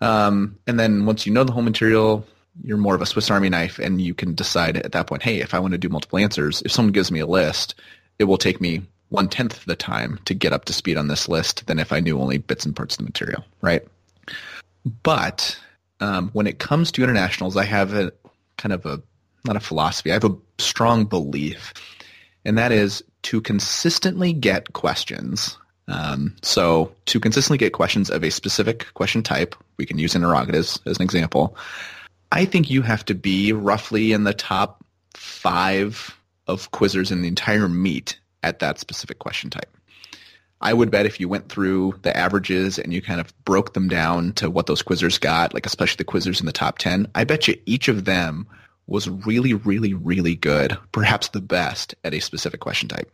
[0.00, 2.24] Um, and then once you know the whole material,
[2.62, 5.40] you're more of a Swiss Army knife and you can decide at that point, hey,
[5.40, 7.74] if I want to do multiple answers, if someone gives me a list,
[8.20, 11.28] it will take me one tenth the time to get up to speed on this
[11.28, 13.82] list than if I knew only bits and parts of the material, right?
[15.02, 15.58] But
[16.00, 18.12] um, when it comes to internationals, I have a
[18.56, 19.02] kind of a
[19.44, 20.10] not a philosophy.
[20.10, 21.74] I have a strong belief,
[22.44, 25.58] and that is to consistently get questions.
[25.88, 30.80] Um, so to consistently get questions of a specific question type, we can use interrogatives
[30.86, 31.56] as an example.
[32.32, 34.84] I think you have to be roughly in the top
[35.14, 36.16] five
[36.46, 39.75] of quizzers in the entire meet at that specific question type.
[40.60, 43.88] I would bet if you went through the averages and you kind of broke them
[43.88, 47.24] down to what those quizzers got, like especially the quizzers in the top 10, I
[47.24, 48.46] bet you each of them
[48.86, 53.10] was really, really, really good, perhaps the best at a specific question type.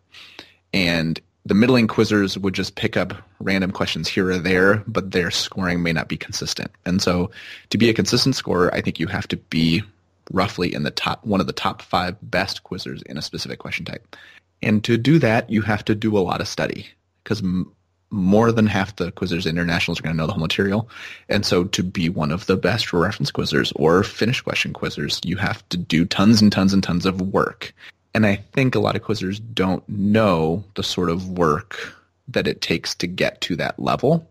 [0.72, 5.30] And the middling quizzers would just pick up random questions here or there, but their
[5.30, 6.70] scoring may not be consistent.
[6.86, 7.30] And so
[7.70, 9.82] to be a consistent scorer, I think you have to be
[10.30, 13.84] roughly in the top, one of the top five best quizzers in a specific question
[13.84, 14.16] type.
[14.62, 16.86] And to do that, you have to do a lot of study
[17.22, 17.72] because m-
[18.10, 20.88] more than half the quizzers internationals are going to know the whole material.
[21.28, 25.36] And so to be one of the best reference quizzers or finished question quizzers, you
[25.38, 27.74] have to do tons and tons and tons of work.
[28.14, 31.94] And I think a lot of quizzers don't know the sort of work
[32.28, 34.28] that it takes to get to that level.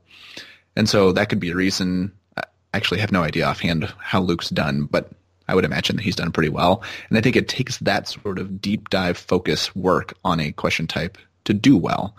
[0.75, 2.11] And so that could be a reason.
[2.37, 5.11] I actually have no idea offhand how Luke's done, but
[5.47, 6.83] I would imagine that he's done pretty well.
[7.09, 10.87] And I think it takes that sort of deep dive focus work on a question
[10.87, 12.15] type to do well.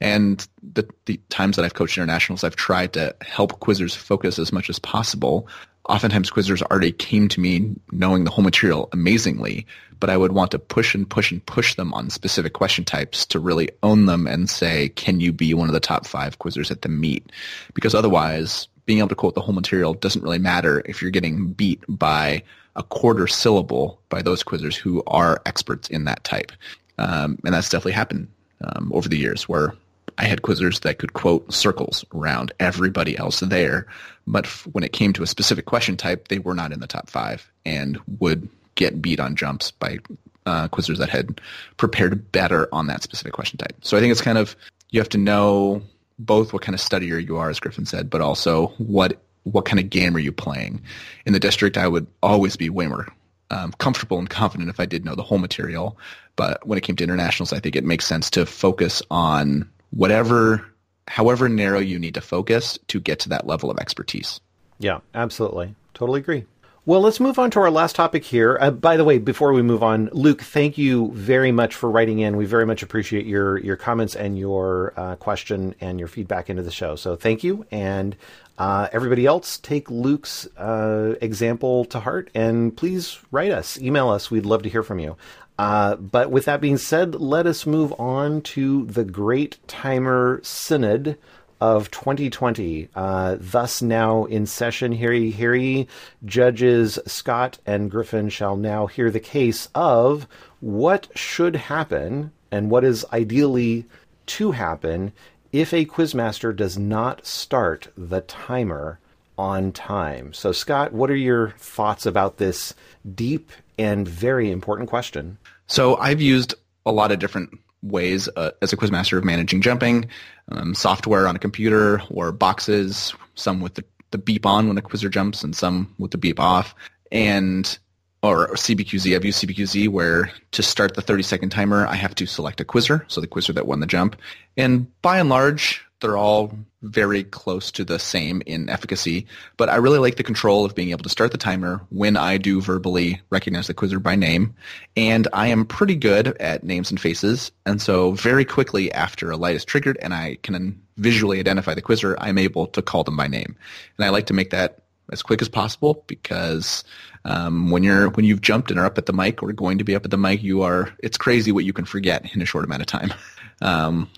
[0.00, 4.52] And the, the times that I've coached internationals, I've tried to help quizzers focus as
[4.52, 5.48] much as possible.
[5.88, 9.66] Oftentimes quizzers already came to me knowing the whole material amazingly,
[9.98, 13.24] but I would want to push and push and push them on specific question types
[13.26, 16.70] to really own them and say, can you be one of the top five quizzers
[16.70, 17.32] at the meet?
[17.72, 21.52] Because otherwise, being able to quote the whole material doesn't really matter if you're getting
[21.52, 22.42] beat by
[22.74, 26.52] a quarter syllable by those quizzers who are experts in that type.
[26.98, 28.28] Um, and that's definitely happened
[28.62, 29.74] um, over the years where
[30.18, 33.86] I had quizzers that could quote circles around everybody else there,
[34.26, 37.10] but when it came to a specific question type, they were not in the top
[37.10, 39.98] five and would get beat on jumps by
[40.46, 41.40] uh, quizzers that had
[41.76, 43.76] prepared better on that specific question type.
[43.82, 44.56] So I think it's kind of
[44.90, 45.82] you have to know
[46.18, 49.78] both what kind of studier you are, as Gryphon said, but also what what kind
[49.78, 50.82] of game are you playing.
[51.24, 53.06] In the district, I would always be way more
[53.50, 55.98] um, comfortable and confident if I did know the whole material.
[56.34, 60.64] But when it came to internationals, I think it makes sense to focus on whatever,
[61.08, 64.40] however narrow you need to focus to get to that level of expertise.
[64.78, 65.74] Yeah, absolutely.
[65.94, 66.44] Totally agree.
[66.84, 68.56] Well, let's move on to our last topic here.
[68.60, 72.20] Uh, by the way, before we move on, Luke, thank you very much for writing
[72.20, 72.36] in.
[72.36, 76.62] We very much appreciate your your comments and your uh, question and your feedback into
[76.62, 76.94] the show.
[76.94, 78.14] So thank you, and
[78.56, 84.30] uh, everybody else, take Luke's uh, example to heart, and please write us, email us.
[84.30, 85.16] We'd love to hear from you.
[85.58, 91.16] Uh, but with that being said, let us move on to the Great Timer Synod
[91.60, 92.88] of 2020.
[92.94, 95.86] Uh, thus now in session, hear ye.
[96.24, 100.26] Judges Scott and Gryphon shall now hear the case of
[100.60, 103.86] what should happen and what is ideally
[104.26, 105.12] to happen
[105.52, 108.98] if a quizmaster does not start the timer
[109.38, 110.32] on time.
[110.32, 112.74] So, Scott, what are your thoughts about this
[113.14, 115.38] deep and very important question?
[115.66, 116.54] So I've used
[116.84, 117.50] a lot of different
[117.82, 120.08] ways uh, as a quizmaster of managing jumping,
[120.52, 124.82] um, software on a computer or boxes, some with the, the beep on when a
[124.82, 126.74] quizzer jumps and some with the beep off.
[127.12, 127.78] And
[128.22, 129.14] or CBQZ.
[129.14, 132.64] I've used CBQZ where to start the 30 second timer, I have to select a
[132.64, 134.16] quizzer, so the quizzer that won the jump.
[134.56, 139.26] And by and large, they're all very close to the same in efficacy,
[139.56, 142.36] but I really like the control of being able to start the timer when I
[142.36, 144.54] do verbally recognize the quizzer by name.
[144.96, 147.50] And I am pretty good at names and faces.
[147.64, 151.82] And so very quickly after a light is triggered and I can visually identify the
[151.82, 153.56] quizzer, I'm able to call them by name.
[153.96, 154.82] And I like to make that
[155.12, 156.84] as quick as possible because
[157.24, 159.84] um, when you're when you've jumped and are up at the mic or going to
[159.84, 162.46] be up at the mic, you are it's crazy what you can forget in a
[162.46, 163.12] short amount of time.
[163.62, 164.10] Um,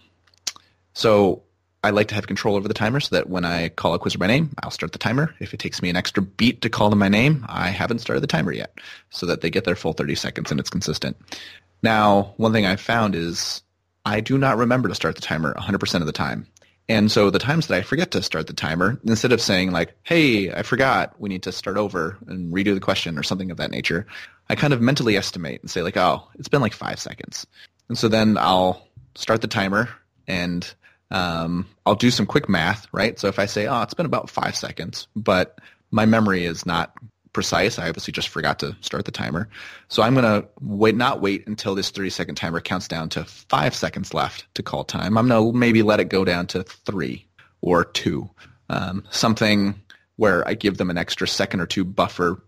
[0.95, 1.45] so
[1.85, 4.19] I like to have control over the timer so that when I call a quizzer
[4.19, 5.35] by name, I'll start the timer.
[5.39, 8.21] If it takes me an extra beat to call them by name, I haven't started
[8.21, 8.77] the timer yet
[9.11, 11.17] so that they get their full 30 seconds and it's consistent.
[11.83, 13.63] Now, one thing I've found is
[14.05, 16.49] I do not remember to start the timer 100% of the time.
[16.89, 19.95] And so the times that I forget to start the timer, instead of saying like,
[20.03, 23.59] hey, I forgot, we need to start over and redo the question or something of
[23.59, 24.07] that nature,
[24.49, 27.47] I kind of mentally estimate and say like, oh, it's been like five seconds.
[27.89, 29.91] And so then I'll start the timer
[30.27, 30.75] and
[31.11, 33.19] um, I'll do some quick math, right?
[33.19, 35.59] So if I say, oh, it's been about five seconds, but
[35.91, 36.93] my memory is not
[37.33, 37.79] precise.
[37.79, 39.49] I obviously just forgot to start the timer.
[39.89, 43.25] So I'm going to wait, not wait until this 30 second timer counts down to
[43.25, 45.17] five seconds left to call time.
[45.17, 47.27] I'm going to maybe let it go down to three
[47.61, 48.29] or two.
[48.69, 49.81] Um, something
[50.17, 52.43] where I give them an extra second or two buffer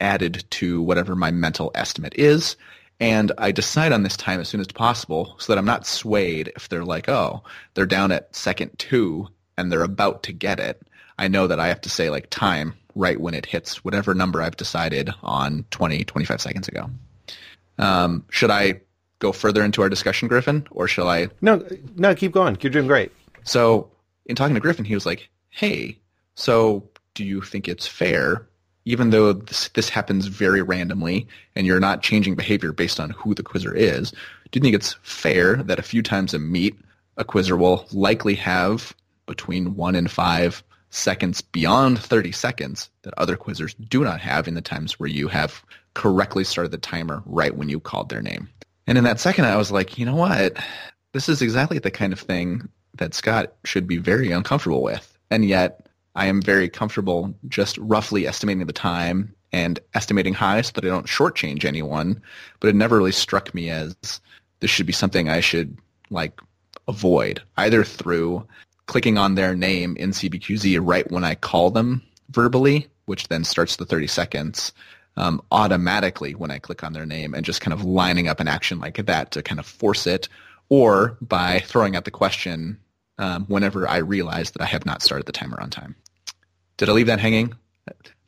[0.00, 2.56] added to whatever my mental estimate is.
[3.00, 6.52] And I decide on this time as soon as possible so that I'm not swayed
[6.54, 7.42] if they're like, oh,
[7.74, 10.80] they're down at second two and they're about to get it.
[11.18, 14.40] I know that I have to say like time right when it hits whatever number
[14.40, 16.90] I've decided on 20, 25 seconds ago.
[17.78, 18.80] Um, should I
[19.18, 21.28] go further into our discussion, Gryphon, or shall I?
[21.40, 21.66] No,
[21.96, 22.56] no, keep going.
[22.60, 23.12] You're doing great.
[23.42, 23.90] So
[24.26, 25.98] in talking to Gryphon, he was like, hey,
[26.34, 28.46] so do you think it's fair
[28.84, 33.34] even though this, this happens very randomly and you're not changing behavior based on who
[33.34, 36.78] the quizzer is, do you think it's fair that a few times a meet,
[37.16, 38.94] a quizzer will likely have
[39.26, 44.54] between one and five seconds beyond 30 seconds that other quizzers do not have in
[44.54, 45.64] the times where you have
[45.94, 48.48] correctly started the timer right when you called their name.
[48.86, 50.56] And in that second, I was like, you know what?
[51.12, 55.18] This is exactly the kind of thing that Scott should be very uncomfortable with.
[55.30, 60.72] And yet I am very comfortable just roughly estimating the time and estimating high so
[60.74, 62.22] that I don't shortchange anyone.
[62.60, 63.94] But it never really struck me as
[64.60, 65.78] this should be something I should
[66.10, 66.40] like
[66.88, 68.46] avoid either through
[68.86, 73.76] clicking on their name in CBQZ right when I call them verbally, which then starts
[73.76, 74.72] the 30 seconds
[75.16, 78.48] um, automatically when I click on their name and just kind of lining up an
[78.48, 80.28] action like that to kind of force it
[80.68, 82.78] or by throwing out the question
[83.18, 85.94] um, whenever I realize that I have not started the timer on time.
[86.76, 87.54] Did I leave that hanging?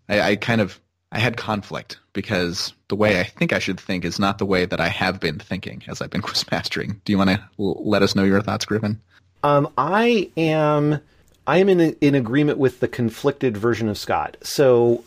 [0.08, 0.80] I, I kind of
[1.12, 4.66] I had conflict because the way I think I should think is not the way
[4.66, 7.00] that I have been thinking as I've been quiz mastering.
[7.04, 9.00] Do you want to let us know your thoughts, Gryphon?
[9.42, 11.00] Um, I am
[11.46, 14.36] I am in in agreement with the conflicted version of Scott.
[14.42, 15.04] So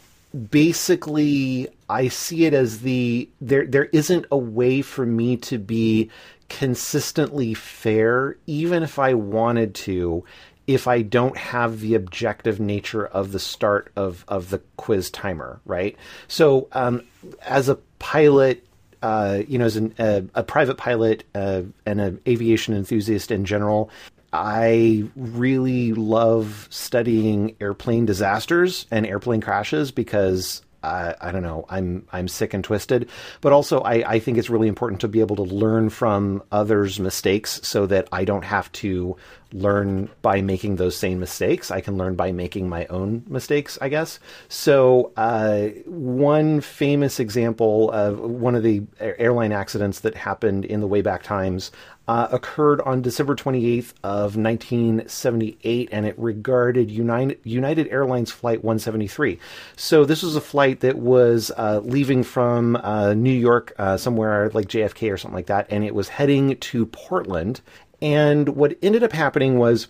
[0.49, 6.09] basically, I see it as the there there isn't a way for me to be
[6.47, 10.23] consistently fair, even if I wanted to,
[10.69, 15.59] if I don't have the objective nature of the start of, of the quiz timer,
[15.65, 15.97] right?
[16.27, 17.01] So, um,
[17.41, 18.63] as a pilot,
[19.01, 23.45] uh, you know, as an, uh, a private pilot uh, and an aviation enthusiast in
[23.45, 23.89] general,
[24.31, 31.65] I really love studying airplane disasters and airplane crashes because I, I don't know.
[31.67, 33.09] I'm I'm sick and twisted,
[33.41, 36.99] but also I, I think it's really important to be able to learn from others'
[36.99, 39.17] mistakes so that I don't have to
[39.53, 41.71] learn by making those same mistakes.
[41.71, 44.19] I can learn by making my own mistakes, I guess.
[44.47, 50.87] So, uh, one famous example of one of the airline accidents that happened in the
[50.87, 51.71] way back times
[52.09, 59.37] uh, occurred on December 28th of 1978, and it regarded United, United Airlines Flight 173.
[59.75, 64.49] So this was a flight that was uh, leaving from uh, New York, uh, somewhere
[64.55, 67.61] like JFK or something like that, and it was heading to Portland.
[68.01, 69.87] And what ended up happening was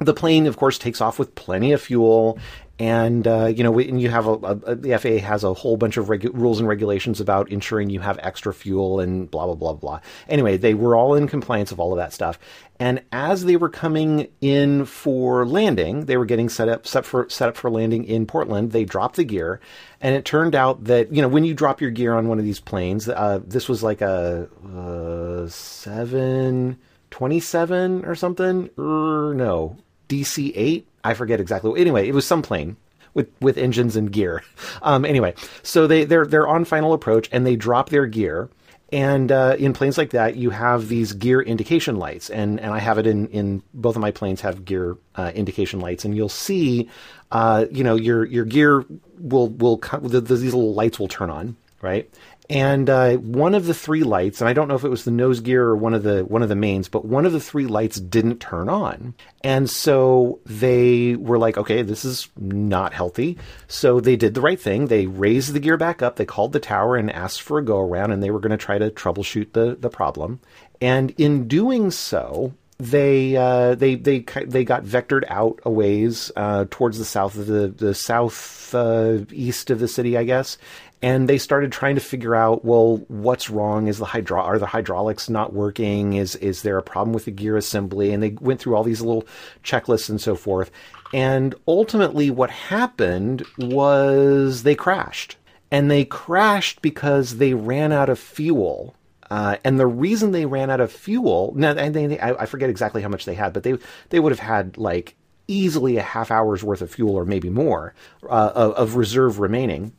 [0.00, 2.38] the plane, of course, takes off with plenty of fuel.
[2.80, 5.96] And uh, you know, and you have a, a, the FAA has a whole bunch
[5.96, 9.72] of regu- rules and regulations about ensuring you have extra fuel and blah blah blah
[9.72, 10.00] blah.
[10.28, 12.38] Anyway, they were all in compliance of all of that stuff.
[12.78, 17.28] And as they were coming in for landing, they were getting set up set for
[17.28, 18.70] set up for landing in Portland.
[18.70, 19.58] They dropped the gear,
[20.00, 22.44] and it turned out that you know when you drop your gear on one of
[22.44, 26.78] these planes, uh, this was like a uh, seven
[27.10, 28.70] 27 or something.
[28.78, 29.76] Er, no,
[30.08, 30.86] DC 8.
[31.04, 31.80] I forget exactly.
[31.80, 32.76] Anyway, it was some plane
[33.14, 34.42] with with engines and gear.
[34.80, 35.34] Um, anyway,
[35.64, 38.48] so they they're they're on final approach and they drop their gear.
[38.90, 42.78] And uh, in planes like that, you have these gear indication lights, and, and I
[42.78, 46.30] have it in, in both of my planes have gear uh, indication lights, and you'll
[46.30, 46.88] see,
[47.30, 48.86] uh, you know, your your gear
[49.18, 52.10] will will these little lights will turn on, right?
[52.50, 55.10] And uh, one of the three lights, and I don't know if it was the
[55.10, 57.66] nose gear or one of the one of the mains, but one of the three
[57.66, 59.12] lights didn't turn on,
[59.44, 63.36] and so they were like, "Okay, this is not healthy."
[63.66, 64.86] So they did the right thing.
[64.86, 66.16] They raised the gear back up.
[66.16, 68.56] They called the tower and asked for a go around, and they were going to
[68.56, 70.40] try to troubleshoot the the problem.
[70.80, 76.64] And in doing so, they uh, they they they got vectored out a ways uh,
[76.70, 80.58] towards the south of the the south uh, east of the city, I guess,
[81.00, 83.86] and they started trying to figure out well what's wrong?
[83.86, 86.14] Is the hydro are the hydraulics not working?
[86.14, 88.12] Is is there a problem with the gear assembly?
[88.12, 89.26] And they went through all these little
[89.62, 90.70] checklists and so forth.
[91.12, 95.36] And ultimately what happened was they crashed.
[95.70, 98.94] And they crashed because they ran out of fuel.
[99.30, 102.70] Uh, and the reason they ran out of fuel now and they, I, I forget
[102.70, 103.76] exactly how much they had but they
[104.08, 105.16] they would have had like
[105.48, 109.92] easily a half hour's worth of fuel or maybe more uh, of, of reserve remaining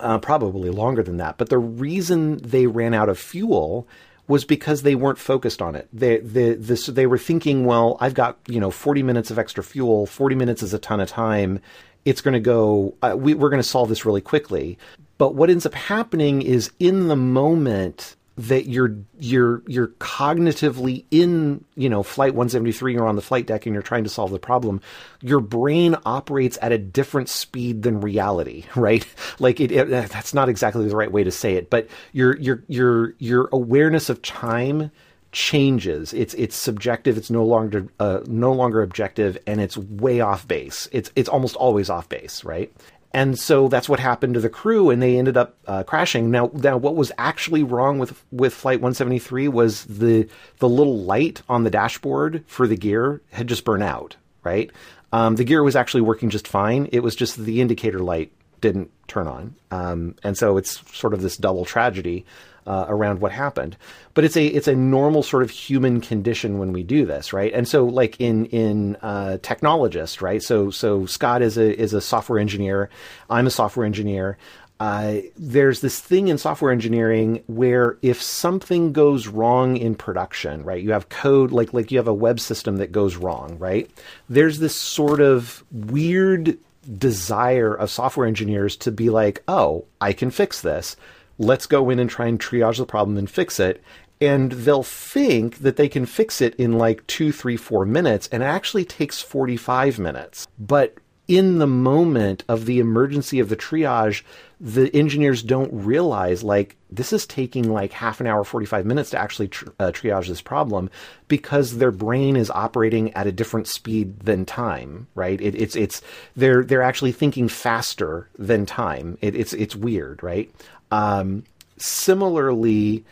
[0.00, 1.38] uh, probably longer than that.
[1.38, 3.86] But the reason they ran out of fuel
[4.28, 5.88] was because they weren't focused on it.
[5.92, 9.62] They, they, this, they were thinking, well, I've got, you know, 40 minutes of extra
[9.62, 10.06] fuel.
[10.06, 11.60] 40 minutes is a ton of time.
[12.04, 14.78] It's going to go, uh, we, we're going to solve this really quickly.
[15.18, 21.64] But what ends up happening is in the moment, that you're you're you're cognitively in
[21.74, 24.38] you know flight 173 you're on the flight deck and you're trying to solve the
[24.38, 24.80] problem
[25.22, 29.06] your brain operates at a different speed than reality right?
[29.38, 32.62] Like it, it, that's not exactly the right way to say it but your your
[32.68, 34.90] your your awareness of time
[35.32, 36.14] changes.
[36.14, 40.88] It's it's subjective it's no longer uh, no longer objective and it's way off base.
[40.92, 42.72] It's it's almost always off base right
[43.16, 46.30] and so that's what happened to the crew, and they ended up uh, crashing.
[46.30, 51.40] Now, now, what was actually wrong with with Flight 173 was the the little light
[51.48, 54.16] on the dashboard for the gear had just burned out.
[54.44, 54.70] Right,
[55.14, 56.90] um, the gear was actually working just fine.
[56.92, 61.22] It was just the indicator light didn't turn on, um, and so it's sort of
[61.22, 62.26] this double tragedy
[62.66, 63.76] uh, around what happened.
[64.14, 67.52] But it's a it's a normal sort of human condition when we do this, right?
[67.52, 70.42] And so, like in in uh, technologist, right?
[70.42, 72.90] So so Scott is a is a software engineer.
[73.30, 74.38] I'm a software engineer.
[74.78, 80.82] Uh, there's this thing in software engineering where if something goes wrong in production, right?
[80.82, 83.90] You have code like like you have a web system that goes wrong, right?
[84.28, 86.58] There's this sort of weird
[86.98, 90.96] desire of software engineers to be like, "Oh, I can fix this."
[91.38, 93.82] Let's go in and try and triage the problem and fix it.
[94.20, 98.42] And they'll think that they can fix it in like two, three, four minutes, and
[98.42, 100.48] it actually takes 45 minutes.
[100.58, 100.96] But
[101.28, 104.22] in the moment of the emergency of the triage,
[104.60, 109.18] the engineers don't realize like this is taking like half an hour, 45 minutes to
[109.18, 109.48] actually
[109.80, 110.88] uh, triage this problem
[111.26, 115.40] because their brain is operating at a different speed than time, right?
[115.40, 116.00] It, it's, it's,
[116.36, 119.18] they're, they're actually thinking faster than time.
[119.20, 120.50] It, it's, it's weird, right?
[120.90, 121.44] Um,
[121.78, 123.04] similarly,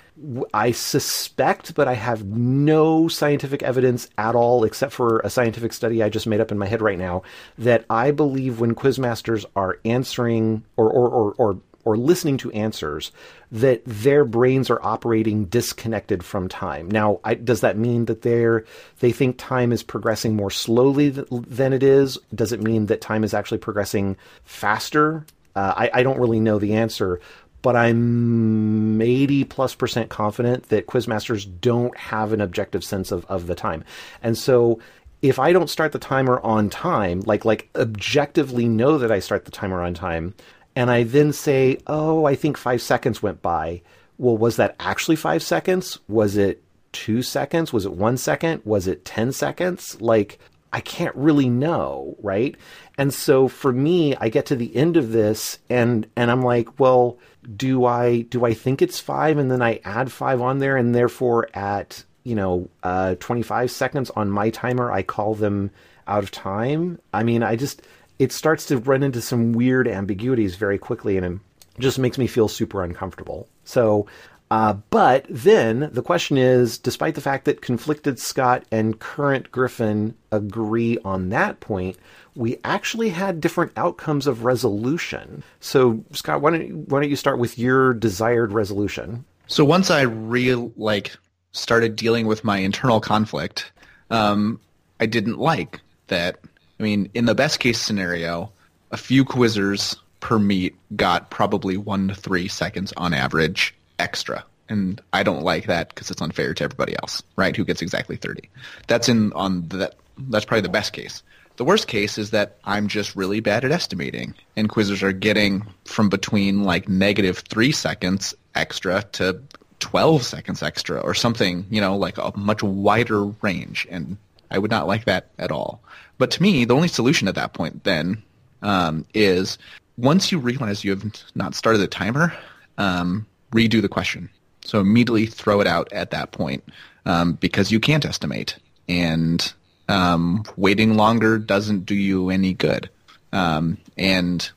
[0.52, 6.02] I suspect, but I have no scientific evidence at all, except for a scientific study
[6.02, 7.22] I just made up in my head right now,
[7.58, 13.12] that I believe when quizmasters are answering or or or, or, or listening to answers,
[13.52, 16.90] that their brains are operating disconnected from time.
[16.90, 18.64] Now, I, does that mean that they're
[19.00, 22.18] they think time is progressing more slowly th- than it is?
[22.34, 25.26] Does it mean that time is actually progressing faster?
[25.56, 27.20] Uh, I, I, don't really know the answer,
[27.64, 33.46] but I'm 80 plus percent confident that quizmasters don't have an objective sense of, of
[33.46, 33.84] the time.
[34.22, 34.80] And so
[35.22, 39.46] if I don't start the timer on time, like like objectively know that I start
[39.46, 40.34] the timer on time,
[40.76, 43.80] and I then say, "Oh, I think 5 seconds went by."
[44.18, 45.98] Well, was that actually 5 seconds?
[46.06, 46.62] Was it
[46.92, 47.72] 2 seconds?
[47.72, 48.60] Was it 1 second?
[48.66, 49.98] Was it 10 seconds?
[50.02, 50.38] Like
[50.70, 52.56] I can't really know, right?
[52.98, 56.78] And so for me, I get to the end of this and and I'm like,
[56.78, 57.16] well,
[57.56, 60.94] do I do I think it's 5 and then I add 5 on there and
[60.94, 65.70] therefore at, you know, uh 25 seconds on my timer I call them
[66.06, 66.98] out of time?
[67.12, 67.82] I mean, I just
[68.18, 71.40] it starts to run into some weird ambiguities very quickly and it
[71.80, 73.48] just makes me feel super uncomfortable.
[73.64, 74.06] So
[74.50, 80.14] uh, but then the question is, despite the fact that conflicted Scott and current Gryphon
[80.30, 81.96] agree on that point,
[82.36, 85.42] we actually had different outcomes of resolution.
[85.60, 89.24] So, Scott, why don't you, why don't you start with your desired resolution?
[89.46, 91.14] So once I real like
[91.52, 93.70] started dealing with my internal conflict,
[94.10, 94.60] um,
[95.00, 96.38] I didn't like that.
[96.80, 98.50] I mean, in the best case scenario,
[98.90, 104.44] a few quizzers per meet got probably one to three seconds on average extra.
[104.68, 107.54] And I don't like that because it's unfair to everybody else, right?
[107.54, 108.48] Who gets exactly 30.
[108.86, 109.94] That's in on that.
[110.16, 111.22] That's probably the best case.
[111.56, 115.66] The worst case is that I'm just really bad at estimating, and quizzers are getting
[115.84, 119.40] from between like negative three seconds extra to
[119.78, 123.86] 12 seconds extra or something, you know, like a much wider range.
[123.90, 124.16] And
[124.50, 125.80] I would not like that at all.
[126.18, 128.22] But to me, the only solution at that point then
[128.62, 129.58] um, is
[129.96, 131.04] once you realize you have
[131.34, 132.32] not started the timer,
[132.78, 134.28] um, redo the question.
[134.64, 136.64] So immediately throw it out at that point
[137.06, 138.56] um, because you can't estimate,
[138.88, 139.52] and
[139.88, 142.88] um, waiting longer doesn't do you any good.
[143.32, 144.48] Um, and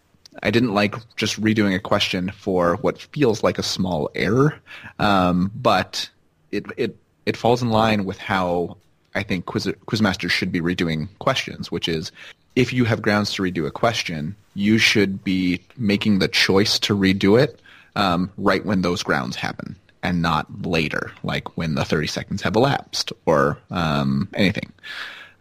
[0.44, 4.60] I didn't like just redoing a question for what feels like a small error,
[5.00, 6.10] um, but
[6.52, 6.96] it it
[7.26, 8.78] it falls in line with how
[9.16, 12.12] I think quiz, quizmasters should be redoing questions, which is
[12.56, 16.96] if you have grounds to redo a question, you should be making the choice to
[16.96, 17.60] redo it
[17.96, 22.56] um, right when those grounds happen and not later, like when the 30 seconds have
[22.56, 24.72] elapsed or um, anything.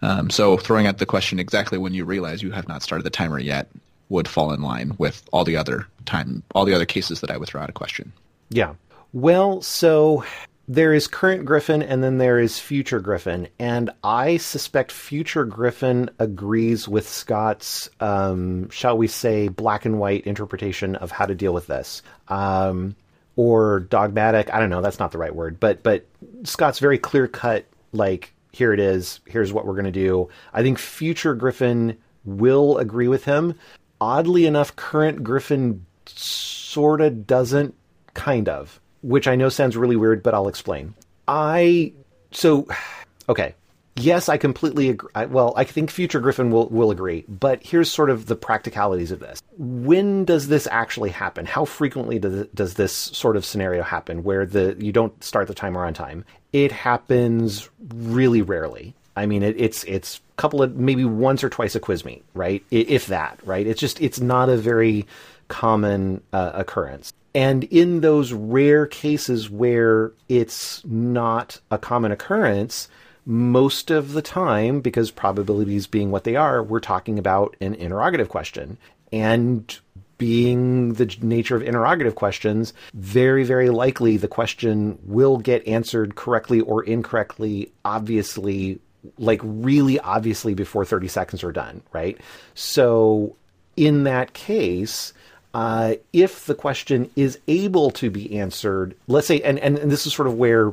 [0.02, 3.10] Um, so throwing out the question exactly when you realize you have not started the
[3.10, 3.68] timer yet
[4.08, 7.36] would fall in line with all the other time, all the other cases that I
[7.36, 8.12] would throw out a question.
[8.50, 8.74] Yeah.
[9.12, 10.24] Well, so
[10.68, 13.48] there is current Gryphon and then there is future Gryphon.
[13.58, 20.26] And I suspect future Gryphon agrees with Scott's, um, shall we say, black and white
[20.26, 22.02] interpretation of how to deal with this.
[22.28, 22.96] Um,
[23.36, 24.52] or dogmatic.
[24.52, 24.80] I don't know.
[24.80, 25.60] That's not the right word.
[25.60, 26.06] But, but
[26.44, 29.20] Scott's very clear cut, like, here it is.
[29.26, 30.28] Here's what we're going to do.
[30.52, 33.54] I think future Gryphon will agree with him.
[34.00, 37.74] Oddly enough, current Gryphon sort of doesn't,
[38.14, 40.94] kind of which I know sounds really weird, but I'll explain.
[41.28, 41.92] I
[42.32, 42.66] so
[43.28, 43.54] okay.
[43.98, 45.08] Yes, I completely agree.
[45.30, 49.20] Well, I think future Gryphon will will agree, but here's sort of the practicalities of
[49.20, 49.40] this.
[49.56, 51.46] When does this actually happen?
[51.46, 55.54] How frequently does does this sort of scenario happen where the you don't start the
[55.54, 56.26] timer on time?
[56.56, 58.94] It happens really rarely.
[59.14, 62.24] I mean, it, it's it's a couple of maybe once or twice a quiz meet,
[62.32, 62.64] right?
[62.70, 63.66] If that, right?
[63.66, 65.06] It's just it's not a very
[65.48, 67.12] common uh, occurrence.
[67.34, 72.88] And in those rare cases where it's not a common occurrence,
[73.26, 78.30] most of the time, because probabilities being what they are, we're talking about an interrogative
[78.30, 78.78] question.
[79.12, 79.78] And
[80.18, 86.60] being the nature of interrogative questions, very, very likely the question will get answered correctly
[86.60, 88.78] or incorrectly, obviously,
[89.18, 92.18] like really obviously before 30 seconds are done, right?
[92.54, 93.36] So
[93.76, 95.12] in that case,
[95.54, 100.06] uh, if the question is able to be answered, let's say, and, and, and this
[100.06, 100.72] is sort of where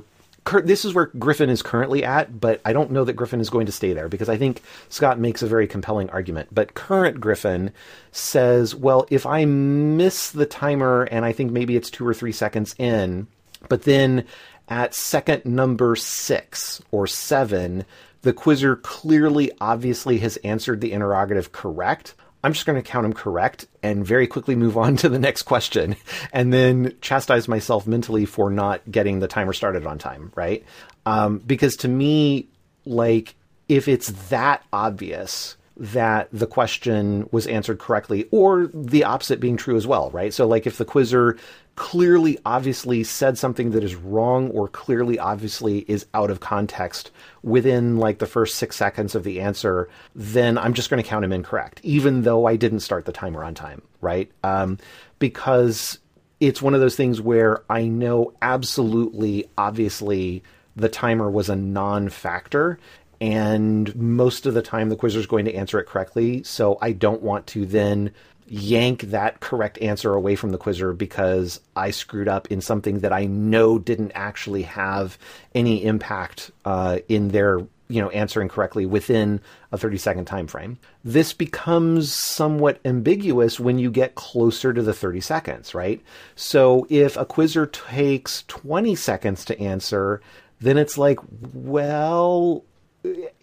[0.64, 3.66] this is where Gryphon is currently at, but I don't know that Gryphon is going
[3.66, 6.50] to stay there because I think Scott makes a very compelling argument.
[6.52, 7.72] But current Gryphon
[8.12, 12.32] says, well, if I miss the timer and I think maybe it's two or three
[12.32, 13.28] seconds in,
[13.70, 14.26] but then
[14.68, 17.86] at second number six or seven,
[18.22, 22.16] the quizzer clearly, obviously has answered the interrogative correct.
[22.44, 25.44] I'm just going to count them correct and very quickly move on to the next
[25.44, 25.96] question
[26.34, 30.64] and then chastise myself mentally for not getting the timer started on time, right?
[31.06, 32.48] Um, because to me,
[32.86, 33.36] like,
[33.70, 39.76] if it's that obvious that the question was answered correctly, or the opposite being true
[39.76, 40.34] as well, right?
[40.34, 41.38] So, like, if the quizzer
[41.76, 47.10] clearly, obviously said something that is wrong or clearly, obviously is out of context
[47.42, 51.26] within like the first six seconds of the answer, then I'm just going to count
[51.26, 54.32] him incorrect, even though I didn't start the timer on time, right?
[54.44, 54.78] Um,
[55.18, 55.98] because
[56.40, 60.44] it's one of those things where I know absolutely, obviously,
[60.76, 62.80] the timer was a non factor.
[63.24, 66.44] And most of the time, the quizzer is going to answer it correctly.
[66.44, 68.12] So I don't want to then
[68.48, 73.14] yank that correct answer away from the quizzer because I screwed up in something that
[73.14, 75.18] I know didn't actually have
[75.56, 79.40] any impact uh, in their you know answering correctly within
[79.72, 80.78] a 30 second time frame.
[81.06, 86.02] This becomes somewhat ambiguous when you get closer to the 30 seconds, right?
[86.36, 90.20] So if a quizzer takes 20 seconds to answer,
[90.60, 91.20] then it's like,
[91.54, 92.66] well,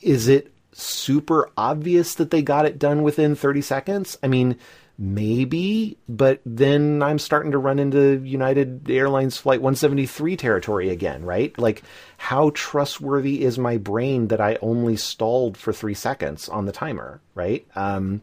[0.00, 4.18] is it super obvious that they got it done within 30 seconds?
[4.22, 4.56] I mean,
[4.98, 11.56] maybe, but then I'm starting to run into United Airlines Flight 173 territory again, right?
[11.58, 11.82] Like,
[12.18, 17.20] how trustworthy is my brain that I only stalled for three seconds on the timer,
[17.34, 17.66] right?
[17.74, 18.20] Um,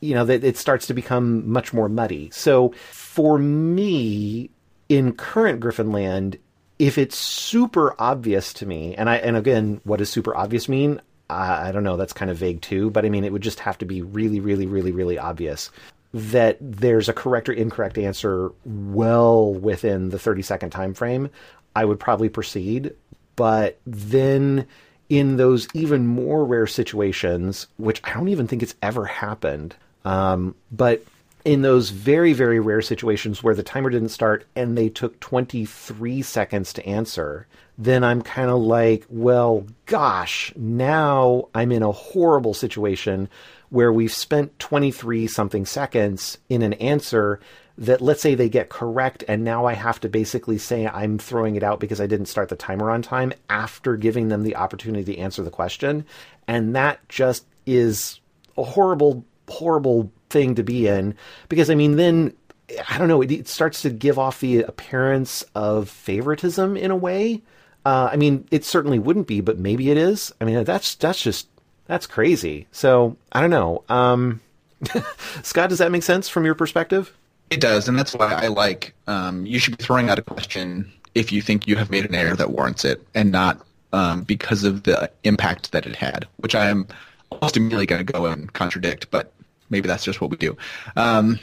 [0.00, 2.30] you know, that it starts to become much more muddy.
[2.30, 4.50] So for me,
[4.88, 6.38] in current Gryphonland,
[6.78, 11.00] if it's super obvious to me, and I and again, what does super obvious mean?
[11.28, 11.96] I don't know.
[11.96, 14.38] That's kind of vague too, but I mean, it would just have to be really,
[14.38, 15.70] really, really, really obvious
[16.14, 21.28] that there's a correct or incorrect answer well within the 30 second time frame,
[21.74, 22.94] I would probably proceed.
[23.34, 24.66] But then
[25.08, 30.54] in those even more rare situations, which I don't even think it's ever happened, um,
[30.72, 31.04] but
[31.46, 36.20] in those very, very rare situations where the timer didn't start and they took 23
[36.20, 37.46] seconds to answer,
[37.78, 43.28] then I'm kind of like, well, gosh, now I'm in a horrible situation
[43.68, 47.38] where we've spent 23 something seconds in an answer
[47.78, 51.54] that let's say they get correct and now I have to basically say I'm throwing
[51.54, 55.14] it out because I didn't start the timer on time after giving them the opportunity
[55.14, 56.06] to answer the question.
[56.48, 58.18] And that just is
[58.58, 61.14] a horrible, horrible thing to be in
[61.48, 62.32] because I mean, then
[62.88, 66.96] I don't know, it, it starts to give off the appearance of favoritism in a
[66.96, 67.42] way.
[67.84, 70.32] Uh, I mean, it certainly wouldn't be, but maybe it is.
[70.40, 71.46] I mean, that's that's just
[71.86, 72.66] that's crazy.
[72.72, 73.84] So I don't know.
[73.88, 74.40] Um,
[75.42, 77.16] Scott, does that make sense from your perspective?
[77.48, 78.94] It does, and that's why I like.
[79.06, 82.14] Um, you should be throwing out a question if you think you have made an
[82.14, 86.56] error that warrants it, and not um, because of the impact that it had, which
[86.56, 86.88] I am
[87.30, 89.10] almost immediately going to go and contradict.
[89.12, 89.32] But
[89.70, 90.56] maybe that's just what we do.
[90.96, 91.38] Um,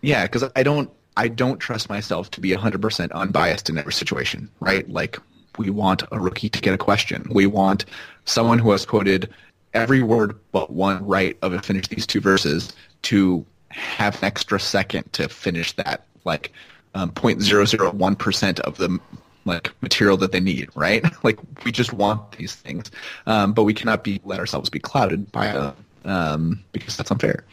[0.00, 0.90] yeah, because I don't.
[1.16, 4.88] I don't trust myself to be 100% unbiased in every situation, right?
[4.90, 5.16] Like
[5.58, 7.24] we want a rookie to get a question.
[7.30, 7.84] We want
[8.24, 9.32] someone who has quoted
[9.74, 14.58] every word but one right of it finish these two verses to have an extra
[14.58, 16.52] second to finish that like
[16.94, 18.98] um, 0.001% of the
[19.46, 21.04] like material that they need, right?
[21.24, 22.90] like we just want these things,
[23.26, 27.44] um, but we cannot be let ourselves be clouded by them um, because that's unfair.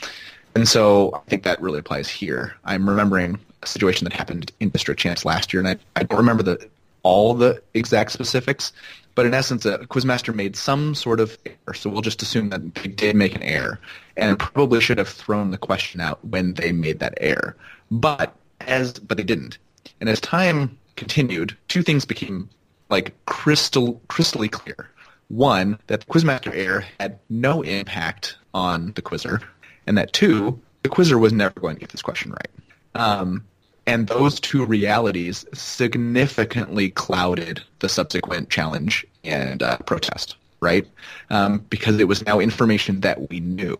[0.55, 2.55] And so I think that really applies here.
[2.65, 6.17] I'm remembering a situation that happened in District Champs last year, and I, I don't
[6.17, 6.69] remember the
[7.03, 8.71] all the exact specifics,
[9.15, 11.73] but in essence, a Quizmaster made some sort of error.
[11.73, 13.79] So we'll just assume that they did make an error,
[14.17, 17.55] and probably should have thrown the question out when they made that error.
[17.89, 19.57] But as but they didn't.
[19.99, 22.49] And as time continued, two things became
[22.89, 24.89] like crystal crystally clear.
[25.29, 29.41] One, that the Quizmaster error had no impact on the quizzer,
[29.87, 32.49] and that two, the quizzer was never going to get this question right.
[32.95, 33.45] Um,
[33.87, 40.87] and those two realities significantly clouded the subsequent challenge and uh, protest, right?
[41.29, 43.77] Um, because it was now information that we knew.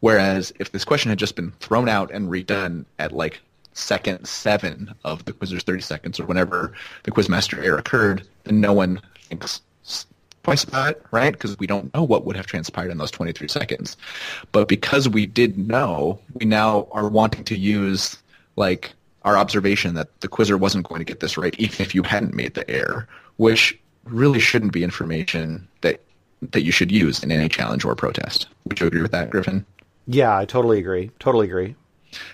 [0.00, 3.40] Whereas if this question had just been thrown out and redone at like
[3.74, 6.72] second seven of the quizzer's 30 seconds or whenever
[7.04, 9.60] the quizmaster error occurred, then no one thinks
[10.42, 11.32] twice about it, right?
[11.32, 13.96] Because we don't know what would have transpired in those 23 seconds.
[14.50, 18.16] But because we did know, we now are wanting to use
[18.56, 18.92] like
[19.22, 22.34] our observation that the quizzer wasn't going to get this right even if you hadn't
[22.34, 26.00] made the error, which really shouldn't be information that
[26.50, 28.48] that you should use in any challenge or protest.
[28.64, 29.64] Would you agree with that, Gryphon?
[30.08, 31.12] Yeah, I totally agree.
[31.20, 31.76] Totally agree.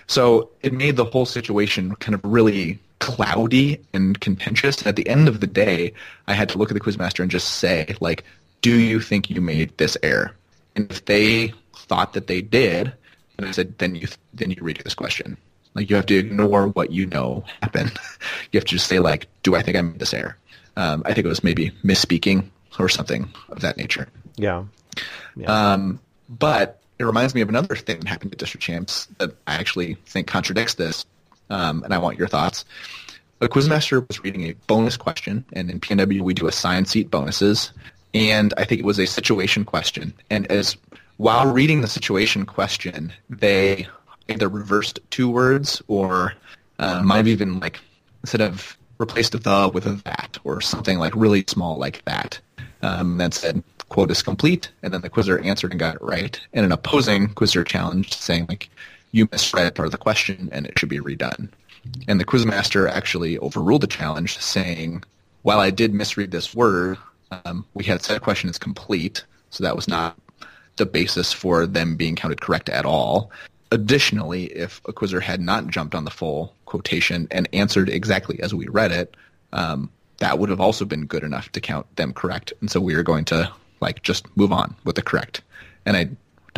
[0.07, 4.79] So it made the whole situation kind of really cloudy and contentious.
[4.79, 5.93] And at the end of the day,
[6.27, 8.23] I had to look at the quizmaster and just say, like,
[8.61, 10.31] do you think you made this error?
[10.75, 12.93] And if they thought that they did,
[13.37, 15.37] then I said, then you then you redo this question.
[15.75, 17.91] Like you have to ignore what you know happened.
[18.51, 20.35] you have to just say, like, do I think I made this error?
[20.75, 24.07] Um, I think it was maybe misspeaking or something of that nature.
[24.35, 24.63] Yeah.
[25.35, 25.73] yeah.
[25.73, 29.55] Um, but it reminds me of another thing that happened at District Champs that I
[29.55, 31.05] actually think contradicts this,
[31.49, 32.65] um, and I want your thoughts.
[33.39, 37.71] The quizmaster was reading a bonus question, and in PNW we do assign seat bonuses,
[38.13, 40.13] and I think it was a situation question.
[40.29, 40.75] And as
[41.17, 43.87] while reading the situation question, they
[44.27, 46.33] either reversed two words or
[46.79, 47.79] uh, might have even like
[48.23, 52.39] instead of replaced a the with a that or something like really small like that.
[52.81, 56.39] Um, that said, quote is complete, and then the quizzer answered and got it right.
[56.53, 58.69] And an opposing quizzer challenged, saying like,
[59.11, 61.49] you misread part of the question and it should be redone.
[62.07, 65.03] And the quizmaster actually overruled the challenge, saying,
[65.43, 66.97] while I did misread this word,
[67.45, 70.17] um, we had said a question is complete, so that was not
[70.75, 73.31] the basis for them being counted correct at all.
[73.71, 78.53] Additionally, if a quizzer had not jumped on the full quotation and answered exactly as
[78.53, 79.15] we read it,
[79.53, 82.51] um, that would have also been good enough to count them correct.
[82.61, 85.41] And so we are going to like just move on with the correct.
[85.85, 86.09] And I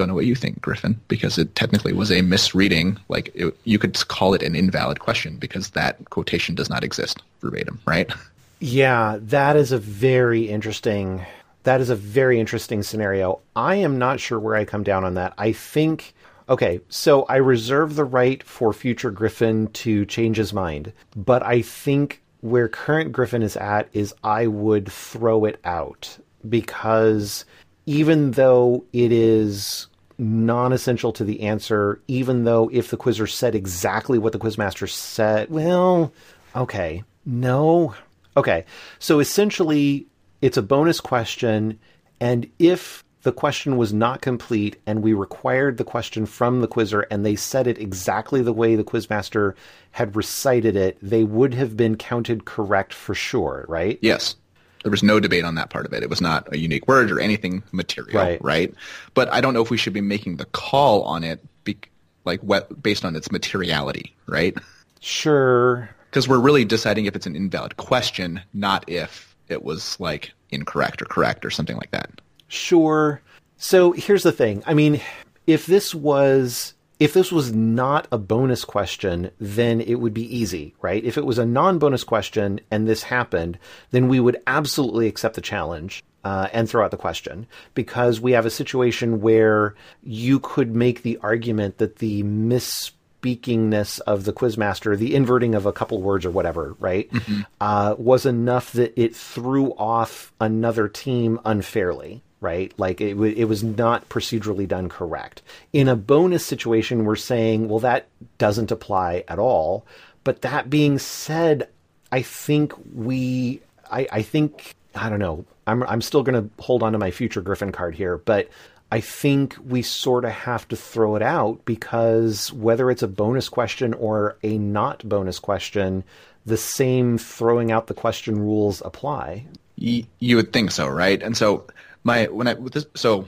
[0.02, 2.98] don't know what you think, Gryphon, because it technically was a misreading.
[3.08, 7.22] Like it, you could call it an invalid question because that quotation does not exist
[7.40, 8.12] verbatim, right?
[8.60, 11.26] Yeah, that is a very interesting.
[11.64, 13.40] That is a very interesting scenario.
[13.56, 15.34] I am not sure where I come down on that.
[15.38, 16.14] I think.
[16.50, 21.62] Okay, so I reserve the right for future Gryphon to change his mind, but I
[21.62, 26.18] think where current Griffin is at is I would throw it out
[26.50, 27.46] because
[27.86, 29.88] even though it is
[30.22, 35.50] non-essential to the answer, even though if the quizzer said exactly what the quizmaster said,
[35.50, 36.14] well,
[36.56, 37.96] okay, no,
[38.38, 38.66] okay.
[39.00, 40.06] So essentially,
[40.42, 41.80] it's a bonus question,
[42.20, 47.02] and if the question was not complete and we required the question from the quizzer
[47.12, 49.54] and they said it exactly the way the quizmaster
[49.92, 54.00] had recited it, they would have been counted correct for sure, right?
[54.02, 54.36] Yes.
[54.84, 56.04] There was no debate on that part of it.
[56.04, 58.44] It was not a unique word or anything material, right?
[58.44, 58.74] right?
[59.14, 61.78] But I don't know if we should be making the call on it, be,
[62.26, 64.58] like what, based on its materiality, right?
[65.00, 65.90] Sure.
[66.10, 71.02] Because we're really deciding if it's an invalid question, not if it was like incorrect
[71.02, 72.10] or correct or something like that.
[72.48, 73.22] Sure.
[73.58, 74.64] So here's the thing.
[74.66, 75.00] I mean,
[75.48, 80.76] if this was if this was not a bonus question, then it would be easy,
[80.84, 81.04] right?
[81.04, 83.58] If it was a non bonus question and this happened,
[83.90, 86.04] then we would absolutely accept the challenge.
[86.24, 89.74] Uh, and throw out the question because we have a situation where
[90.04, 95.74] you could make the argument that the misspeakingness of the quizmaster, the inverting of a
[95.74, 97.42] couple words or whatever, right, mm-hmm.
[97.60, 102.74] uh, was enough that it threw off another team unfairly right?
[102.78, 105.42] Like it, w- it was not procedurally done correct.
[105.72, 108.08] In a bonus situation, we're saying, well, that
[108.40, 109.86] doesn't apply at all.
[110.24, 111.70] But that being said,
[112.12, 115.46] I think we I, I think I don't know.
[115.66, 118.50] I'm I'm still going to hold on to my future Gryphon card here, but
[118.92, 123.48] I think we sort of have to throw it out because whether it's a bonus
[123.48, 126.04] question or a not bonus question,
[126.46, 129.46] the same throwing out the question rules apply.
[129.78, 131.24] You, you would think so, right?
[131.24, 131.66] And so
[132.04, 133.28] my when I this, so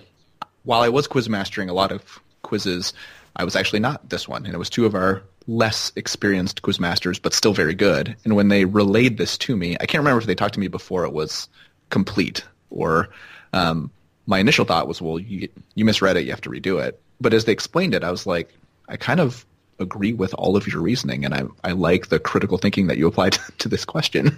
[0.63, 2.93] while I was quiz mastering a lot of quizzes,
[3.35, 6.79] I was actually not this one, and it was two of our less experienced quiz
[6.79, 8.15] masters, but still very good.
[8.23, 10.67] And when they relayed this to me, I can't remember if they talked to me
[10.67, 11.49] before it was
[11.89, 13.09] complete or
[13.51, 13.91] um,
[14.25, 16.99] my initial thought was, well, you you misread it, you have to redo it.
[17.19, 18.53] But as they explained it, I was like,
[18.87, 19.45] I kind of
[19.79, 23.07] agree with all of your reasoning, and I I like the critical thinking that you
[23.07, 24.37] applied to, this question.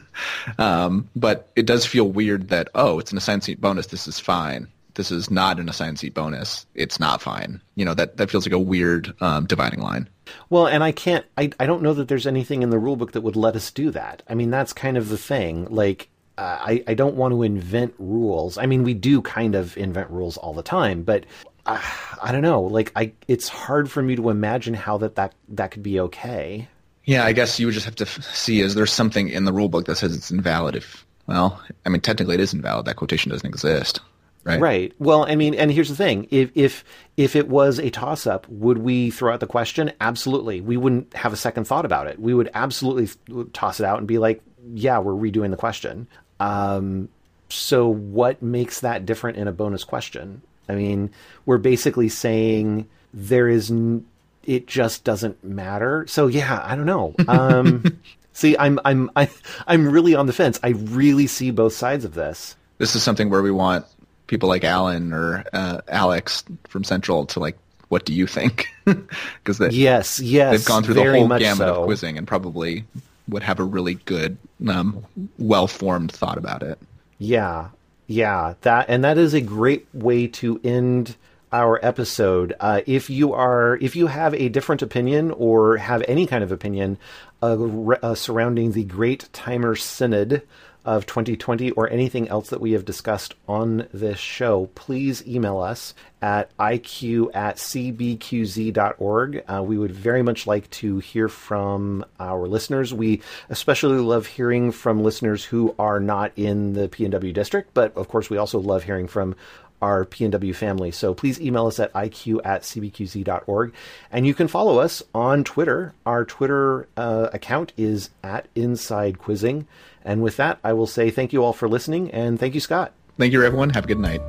[0.57, 3.87] Um, but it does feel weird that oh, it's an assigned seat bonus.
[3.87, 4.67] This is fine.
[4.95, 6.65] This is not an assigned seat bonus.
[6.73, 7.61] It's not fine.
[7.75, 10.09] You know that that feels like a weird um, dividing line.
[10.49, 11.25] Well, and I can't.
[11.37, 13.91] I I don't know that there's anything in the rulebook that would let us do
[13.91, 14.23] that.
[14.29, 15.65] I mean, that's kind of the thing.
[15.65, 18.57] Like uh, I, I don't want to invent rules.
[18.57, 21.25] I mean, we do kind of invent rules all the time, but
[21.65, 21.81] uh,
[22.21, 22.61] I don't know.
[22.61, 26.67] Like, I it's hard for me to imagine how that that that could be okay.
[27.05, 29.69] Yeah, I guess you would just have to see is there something in the rule
[29.69, 30.75] book that says it's invalid.
[30.75, 32.85] If well, I mean, technically it is invalid.
[32.85, 33.99] That quotation doesn't exist.
[34.43, 34.61] Right.
[34.61, 34.93] Right.
[34.99, 36.83] Well, I mean, and here's the thing: if if
[37.17, 39.91] if it was a toss up, would we throw out the question?
[39.99, 40.61] Absolutely.
[40.61, 42.19] We wouldn't have a second thought about it.
[42.19, 43.09] We would absolutely
[43.53, 44.43] toss it out and be like,
[44.75, 46.07] "Yeah, we're redoing the question."
[46.39, 47.09] Um,
[47.49, 50.43] so what makes that different in a bonus question?
[50.67, 51.11] I mean,
[51.45, 54.05] we're basically saying there is, n-
[54.43, 56.05] it just doesn't matter.
[56.07, 57.15] So yeah, I don't know.
[57.27, 57.99] Um,
[58.33, 59.29] see, I'm, I'm, I,
[59.67, 60.59] I'm really on the fence.
[60.63, 62.55] I really see both sides of this.
[62.77, 63.85] This is something where we want
[64.27, 67.57] people like Alan or uh, Alex from Central to like,
[67.89, 68.67] what do you think?
[69.43, 71.81] Because they, yes, yes, they've gone through the whole gamut so.
[71.81, 72.85] of quizzing and probably
[73.27, 74.37] would have a really good,
[74.67, 75.05] um,
[75.37, 76.77] well-formed thought about it.
[77.17, 77.69] Yeah,
[78.07, 81.15] yeah, that and that is a great way to end
[81.51, 82.53] our episode.
[82.59, 86.51] Uh, if you are, if you have a different opinion or have any kind of
[86.51, 86.97] opinion
[87.41, 87.55] uh,
[88.03, 90.41] uh, surrounding the Great Timer Synod
[90.85, 95.93] of 2020 or anything else that we have discussed on this show, please email us
[96.21, 99.43] at iq at cbqz.org.
[99.47, 102.93] Uh, we would very much like to hear from our listeners.
[102.93, 108.07] We especially love hearing from listeners who are not in the PNW district, but of
[108.07, 109.35] course, we also love hearing from
[109.81, 110.91] our PNW family.
[110.91, 113.73] So please email us at iq at cbqz.org.
[114.11, 115.93] And you can follow us on Twitter.
[116.05, 119.67] Our Twitter uh, account is at Inside Quizzing.
[120.05, 122.93] And with that, I will say thank you all for listening and thank you, Scott.
[123.17, 123.71] Thank you, everyone.
[123.71, 124.21] Have a good night.